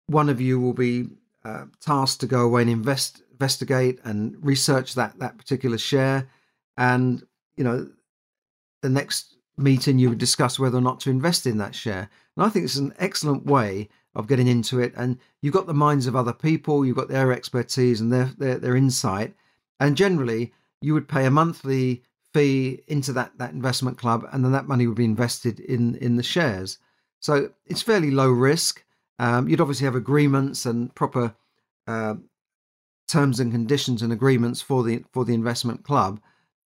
one 0.07 0.29
of 0.29 0.41
you 0.41 0.61
will 0.61 0.75
be 0.75 1.09
uh, 1.45 1.67
tasked 1.81 2.21
to 2.21 2.27
go 2.27 2.41
away 2.41 2.63
and 2.63 2.71
invest, 2.71 3.23
investigate 3.31 4.01
and 4.05 4.37
research 4.45 4.95
that 4.95 5.19
that 5.19 5.39
particular 5.39 5.79
share. 5.79 6.29
And 6.77 7.23
you 7.57 7.65
know, 7.65 7.89
the 8.83 8.89
next 8.89 9.38
meeting 9.59 9.99
you 9.99 10.09
would 10.09 10.19
discuss 10.19 10.59
whether 10.59 10.79
or 10.79 10.83
not 10.83 11.01
to 11.01 11.11
invest 11.11 11.47
in 11.47 11.59
that 11.59 11.75
share. 11.75 12.09
And 12.37 12.47
I 12.47 12.49
think 12.49 12.65
it's 12.65 12.77
an 12.77 12.95
excellent 12.99 13.47
way 13.47 13.89
of 14.15 14.29
getting 14.29 14.47
into 14.47 14.81
it. 14.81 14.93
And 14.97 15.19
you've 15.41 15.55
got 15.55 15.67
the 15.67 15.75
minds 15.75 16.07
of 16.07 16.17
other 16.17 16.33
people, 16.33 16.85
you've 16.85 16.97
got 16.97 17.09
their 17.09 17.33
expertise 17.33 18.01
and 18.01 18.13
their 18.13 18.33
their, 18.39 18.59
their 18.59 18.77
insight. 18.77 19.35
And 19.81 19.97
generally, 19.97 20.53
you 20.81 20.95
would 20.95 21.09
pay 21.09 21.25
a 21.27 21.31
monthly 21.31 22.03
fee 22.35 22.83
into 22.87 23.13
that 23.13 23.39
that 23.39 23.53
investment 23.53 23.99
club, 23.99 24.29
and 24.33 24.45
then 24.45 24.53
that 24.53 24.69
money 24.69 24.87
would 24.87 24.97
be 24.97 25.05
invested 25.05 25.61
in 25.61 25.97
in 25.97 26.17
the 26.17 26.23
shares. 26.23 26.79
So 27.21 27.51
it's 27.67 27.83
fairly 27.83 28.11
low 28.11 28.31
risk. 28.31 28.85
Um, 29.19 29.49
you'd 29.49 29.61
obviously 29.61 29.87
have 29.87 29.97
agreements 29.97 30.67
and 30.67 30.95
proper 30.95 31.35
uh, 31.87 32.15
terms 33.09 33.41
and 33.41 33.51
conditions 33.51 34.03
and 34.03 34.13
agreements 34.13 34.61
for 34.61 34.85
the 34.85 35.05
for 35.13 35.25
the 35.25 35.35
investment 35.35 35.85
club, 35.85 36.21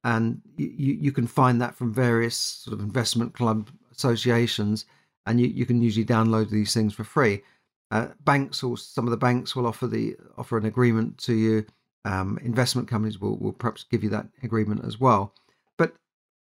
and 0.07 0.41
you, 0.55 0.93
you 1.01 1.11
can 1.11 1.27
find 1.27 1.61
that 1.61 1.75
from 1.75 1.93
various 1.93 2.37
sort 2.37 2.73
of 2.73 2.79
investment 2.79 3.33
club 3.33 3.69
associations, 3.91 4.85
and 5.25 5.41
you, 5.41 5.47
you 5.47 5.65
can 5.65 5.81
usually 5.81 6.05
download 6.05 6.49
these 6.49 6.73
things 6.73 6.93
for 6.93 7.03
free. 7.03 7.43
Uh, 7.91 8.07
banks 8.23 8.63
or 8.63 8.77
some 8.77 9.05
of 9.05 9.11
the 9.11 9.17
banks 9.17 9.53
will 9.53 9.67
offer 9.67 9.85
the 9.85 10.15
offer 10.37 10.57
an 10.57 10.65
agreement 10.65 11.17
to 11.17 11.33
you. 11.33 11.65
Um, 12.05 12.39
investment 12.41 12.87
companies 12.87 13.19
will, 13.19 13.37
will 13.37 13.51
perhaps 13.51 13.83
give 13.83 14.01
you 14.01 14.09
that 14.11 14.27
agreement 14.43 14.85
as 14.85 14.97
well. 14.97 15.33
But 15.77 15.93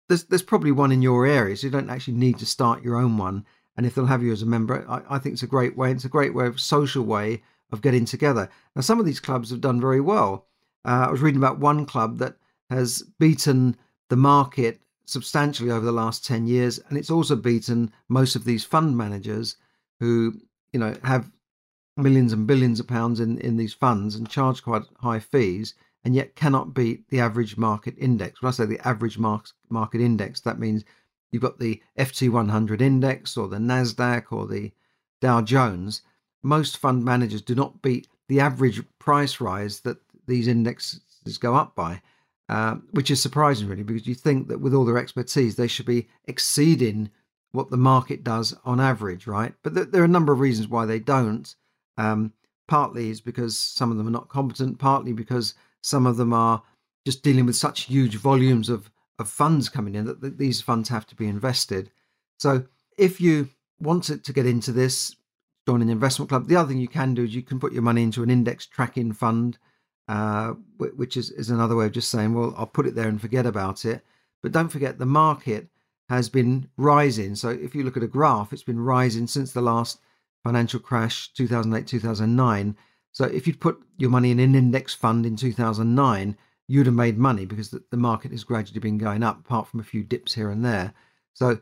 there's 0.08 0.24
there's 0.24 0.42
probably 0.42 0.72
one 0.72 0.94
in 0.94 1.02
your 1.02 1.26
area, 1.26 1.58
so 1.58 1.68
you 1.68 1.72
don't 1.72 1.90
actually 1.90 2.14
need 2.14 2.40
to 2.40 2.46
start 2.46 2.82
your 2.82 2.96
own 2.96 3.18
one. 3.18 3.46
And 3.76 3.86
if 3.86 3.94
they'll 3.94 4.06
have 4.06 4.24
you 4.24 4.32
as 4.32 4.42
a 4.42 4.46
member, 4.46 4.86
I, 4.88 5.16
I 5.16 5.20
think 5.20 5.34
it's 5.34 5.44
a 5.44 5.48
great 5.48 5.76
way. 5.76 5.92
It's 5.92 6.06
a 6.06 6.10
great 6.18 6.34
way 6.34 6.48
of 6.48 6.62
social 6.62 7.04
way 7.04 7.44
of 7.74 7.82
getting 7.82 8.06
together. 8.06 8.50
Now, 8.74 8.84
some 8.84 9.02
of 9.02 9.06
these 9.06 9.20
clubs 9.20 9.50
have 9.50 9.60
done 9.60 9.82
very 9.82 10.00
well. 10.00 10.46
Uh, 10.86 11.08
I 11.08 11.12
was 11.12 11.20
reading 11.20 11.42
about 11.42 11.60
one 11.60 11.86
club 11.86 12.20
that 12.20 12.36
has 12.70 13.04
beaten 13.20 13.76
the 14.10 14.16
market 14.16 14.82
substantially 15.06 15.72
over 15.72 15.86
the 15.86 15.92
last 15.92 16.26
10 16.26 16.48
years, 16.48 16.80
and 16.88 16.98
it's 16.98 17.10
also 17.10 17.36
beaten 17.36 17.92
most 18.08 18.36
of 18.36 18.46
these 18.46 18.64
fund 18.64 18.96
managers 18.96 19.56
who, 20.00 20.34
you 20.72 20.80
know, 20.80 20.96
have 21.04 21.32
millions 21.98 22.32
and 22.32 22.48
billions 22.48 22.80
of 22.80 22.88
pounds 22.88 23.20
in, 23.20 23.38
in 23.40 23.58
these 23.58 23.74
funds 23.74 24.16
and 24.16 24.30
charge 24.30 24.64
quite 24.64 24.84
high 24.98 25.20
fees 25.20 25.74
and 26.04 26.16
yet 26.16 26.36
cannot 26.36 26.74
beat 26.74 27.08
the 27.10 27.20
average 27.20 27.58
market 27.58 27.94
index. 27.98 28.42
When 28.42 28.48
I 28.50 28.52
say 28.52 28.66
the 28.66 28.88
average 28.88 29.18
market 29.18 30.02
index, 30.02 30.40
that 30.42 30.60
means 30.60 30.86
you've 31.32 31.42
got 31.42 31.60
the 31.60 31.82
FT100 31.98 32.82
index 32.82 33.36
or 33.36 33.48
the 33.48 33.58
NASDAQ 33.58 34.32
or 34.32 34.48
the 34.48 34.72
Dow 35.20 35.42
Jones. 35.42 36.02
Most 36.42 36.78
fund 36.78 37.04
managers 37.04 37.42
do 37.42 37.54
not 37.54 37.82
beat 37.82 38.08
the 38.28 38.40
average 38.40 38.82
price 39.00 39.42
rise 39.42 39.82
that 39.82 39.98
these 40.26 40.48
indexes 40.48 41.02
go 41.40 41.56
up 41.56 41.76
by, 41.76 42.02
uh, 42.50 42.76
which 42.92 43.12
is 43.12 43.22
surprising, 43.22 43.68
really, 43.68 43.84
because 43.84 44.08
you 44.08 44.16
think 44.16 44.48
that 44.48 44.60
with 44.60 44.74
all 44.74 44.86
their 44.86 44.98
expertise, 44.98 45.56
they 45.56 45.68
should 45.68 45.86
be 45.86 46.08
exceeding 46.26 47.10
what 47.52 47.70
the 47.70 47.78
market 47.78 48.24
does 48.24 48.56
on 48.66 48.80
average, 48.80 49.28
right? 49.28 49.54
But 49.64 49.76
th- 49.76 49.88
there 49.92 50.02
are 50.02 50.06
a 50.06 50.10
number 50.10 50.34
of 50.34 50.40
reasons 50.40 50.68
why 50.68 50.86
they 50.86 51.00
don't. 51.00 51.54
Um, 51.98 52.34
partly 52.68 53.10
is 53.10 53.20
because 53.20 53.58
some 53.58 53.92
of 53.92 53.98
them 53.98 54.08
are 54.08 54.12
not 54.12 54.30
competent, 54.30 54.78
partly 54.78 55.12
because 55.12 55.56
some 55.82 56.06
of 56.06 56.18
them 56.18 56.32
are 56.32 56.62
just 57.06 57.24
dealing 57.24 57.46
with 57.46 57.56
such 57.56 57.82
huge 57.82 58.16
volumes 58.16 58.70
of, 58.70 58.92
of 59.18 59.28
funds 59.28 59.68
coming 59.68 59.96
in 59.96 60.06
that, 60.06 60.38
these 60.38 60.62
funds 60.62 60.88
have 60.90 61.06
to 61.08 61.16
be 61.16 61.28
invested. 61.28 61.90
So 62.38 62.66
if 62.98 63.20
you 63.20 63.50
wanted 63.80 64.24
to 64.24 64.34
get 64.34 64.46
into 64.46 64.72
this, 64.72 65.16
join 65.68 65.82
an 65.82 65.90
investment 65.90 66.30
club. 66.30 66.48
The 66.48 66.56
other 66.56 66.70
thing 66.70 66.78
you 66.78 66.88
can 66.88 67.16
do 67.16 67.24
is 67.24 67.36
you 67.36 67.42
can 67.42 67.60
put 67.60 67.74
your 67.74 67.82
money 67.82 68.04
into 68.04 68.24
an 68.24 68.30
index 68.30 68.66
tracking 68.66 69.14
fund, 69.14 69.58
uh, 70.10 70.56
which 70.78 71.16
is, 71.16 71.30
is 71.30 71.52
another 71.52 71.76
way 71.76 71.86
of 71.86 71.92
just 71.92 72.10
saying, 72.10 72.34
well, 72.34 72.56
I'll 72.58 72.66
put 72.66 72.88
it 72.88 72.96
there 72.96 73.08
and 73.08 73.22
forget 73.22 73.46
about 73.46 73.86
it. 73.86 74.04
But 74.42 74.52
don't 74.52 74.70
forget 74.70 74.98
the 74.98 75.06
market 75.06 75.68
has 76.10 76.30
been 76.30 76.68
rising. 76.78 77.36
So 77.36 77.50
if 77.50 77.76
you 77.76 77.84
look 77.84 77.96
at 77.96 78.02
a 78.02 78.08
graph, 78.08 78.52
it's 78.52 78.64
been 78.64 78.80
rising 78.80 79.28
since 79.28 79.52
the 79.52 79.62
last 79.62 80.00
financial 80.44 80.80
crash, 80.80 81.32
2008, 81.34 81.86
2009. 81.86 82.76
So 83.12 83.26
if 83.26 83.46
you'd 83.46 83.60
put 83.60 83.80
your 83.98 84.10
money 84.10 84.32
in 84.32 84.40
an 84.40 84.56
index 84.56 84.96
fund 84.96 85.28
in 85.28 85.36
2009, 85.36 86.36
you'd 86.68 86.88
have 86.88 86.96
made 86.96 87.20
money 87.20 87.46
because 87.46 87.70
the, 87.70 87.84
the 87.92 87.98
market 87.98 88.32
has 88.32 88.44
gradually 88.44 88.80
been 88.80 88.98
going 88.98 89.22
up, 89.22 89.40
apart 89.40 89.68
from 89.68 89.80
a 89.80 89.84
few 89.84 90.04
dips 90.04 90.34
here 90.34 90.50
and 90.50 90.66
there. 90.66 90.92
So 91.34 91.60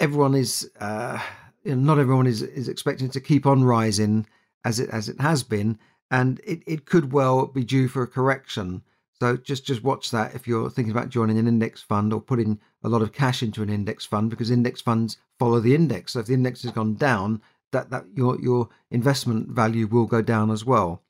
everyone 0.00 0.34
is, 0.34 0.68
uh, 0.80 1.20
you 1.62 1.76
know, 1.76 1.94
not 1.94 2.00
everyone 2.00 2.26
is 2.26 2.42
is 2.42 2.68
expecting 2.68 3.10
to 3.10 3.20
keep 3.20 3.46
on 3.46 3.62
rising 3.62 4.26
as 4.64 4.80
it 4.80 4.90
as 4.90 5.08
it 5.08 5.20
has 5.20 5.44
been, 5.44 5.78
and 6.12 6.40
it, 6.44 6.62
it 6.66 6.84
could 6.84 7.10
well 7.10 7.46
be 7.46 7.64
due 7.64 7.88
for 7.88 8.02
a 8.02 8.06
correction. 8.06 8.82
So 9.18 9.36
just 9.36 9.64
just 9.64 9.82
watch 9.82 10.10
that 10.10 10.34
if 10.34 10.46
you're 10.46 10.68
thinking 10.68 10.92
about 10.92 11.08
joining 11.08 11.38
an 11.38 11.48
index 11.48 11.80
fund 11.80 12.12
or 12.12 12.20
putting 12.20 12.60
a 12.84 12.88
lot 12.88 13.02
of 13.02 13.12
cash 13.12 13.42
into 13.42 13.62
an 13.62 13.70
index 13.70 14.04
fund 14.04 14.30
because 14.30 14.50
index 14.50 14.80
funds 14.80 15.16
follow 15.38 15.58
the 15.58 15.74
index. 15.74 16.12
So 16.12 16.20
if 16.20 16.26
the 16.26 16.34
index 16.34 16.62
has 16.62 16.72
gone 16.72 16.94
down, 16.94 17.40
that 17.72 17.90
that 17.90 18.04
your 18.14 18.38
your 18.40 18.68
investment 18.90 19.48
value 19.48 19.86
will 19.86 20.06
go 20.06 20.20
down 20.20 20.50
as 20.50 20.64
well. 20.64 21.02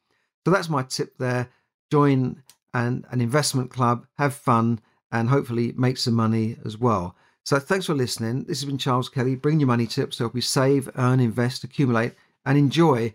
So 0.44 0.52
that's 0.52 0.68
my 0.68 0.84
tip 0.84 1.18
there. 1.18 1.48
Join 1.90 2.42
an, 2.72 3.04
an 3.10 3.20
investment 3.20 3.70
club, 3.70 4.06
have 4.18 4.34
fun, 4.34 4.80
and 5.10 5.28
hopefully 5.28 5.72
make 5.76 5.98
some 5.98 6.14
money 6.14 6.56
as 6.64 6.78
well. 6.78 7.16
So 7.44 7.58
thanks 7.58 7.86
for 7.86 7.94
listening. 7.94 8.44
This 8.44 8.60
has 8.60 8.66
been 8.66 8.78
Charles 8.78 9.08
Kelly. 9.08 9.34
Bring 9.34 9.58
your 9.58 9.66
money 9.66 9.86
tips 9.86 10.16
to 10.16 10.24
help 10.24 10.36
you 10.36 10.40
save, 10.42 10.88
earn, 10.96 11.18
invest, 11.18 11.64
accumulate, 11.64 12.14
and 12.44 12.56
enjoy 12.56 13.14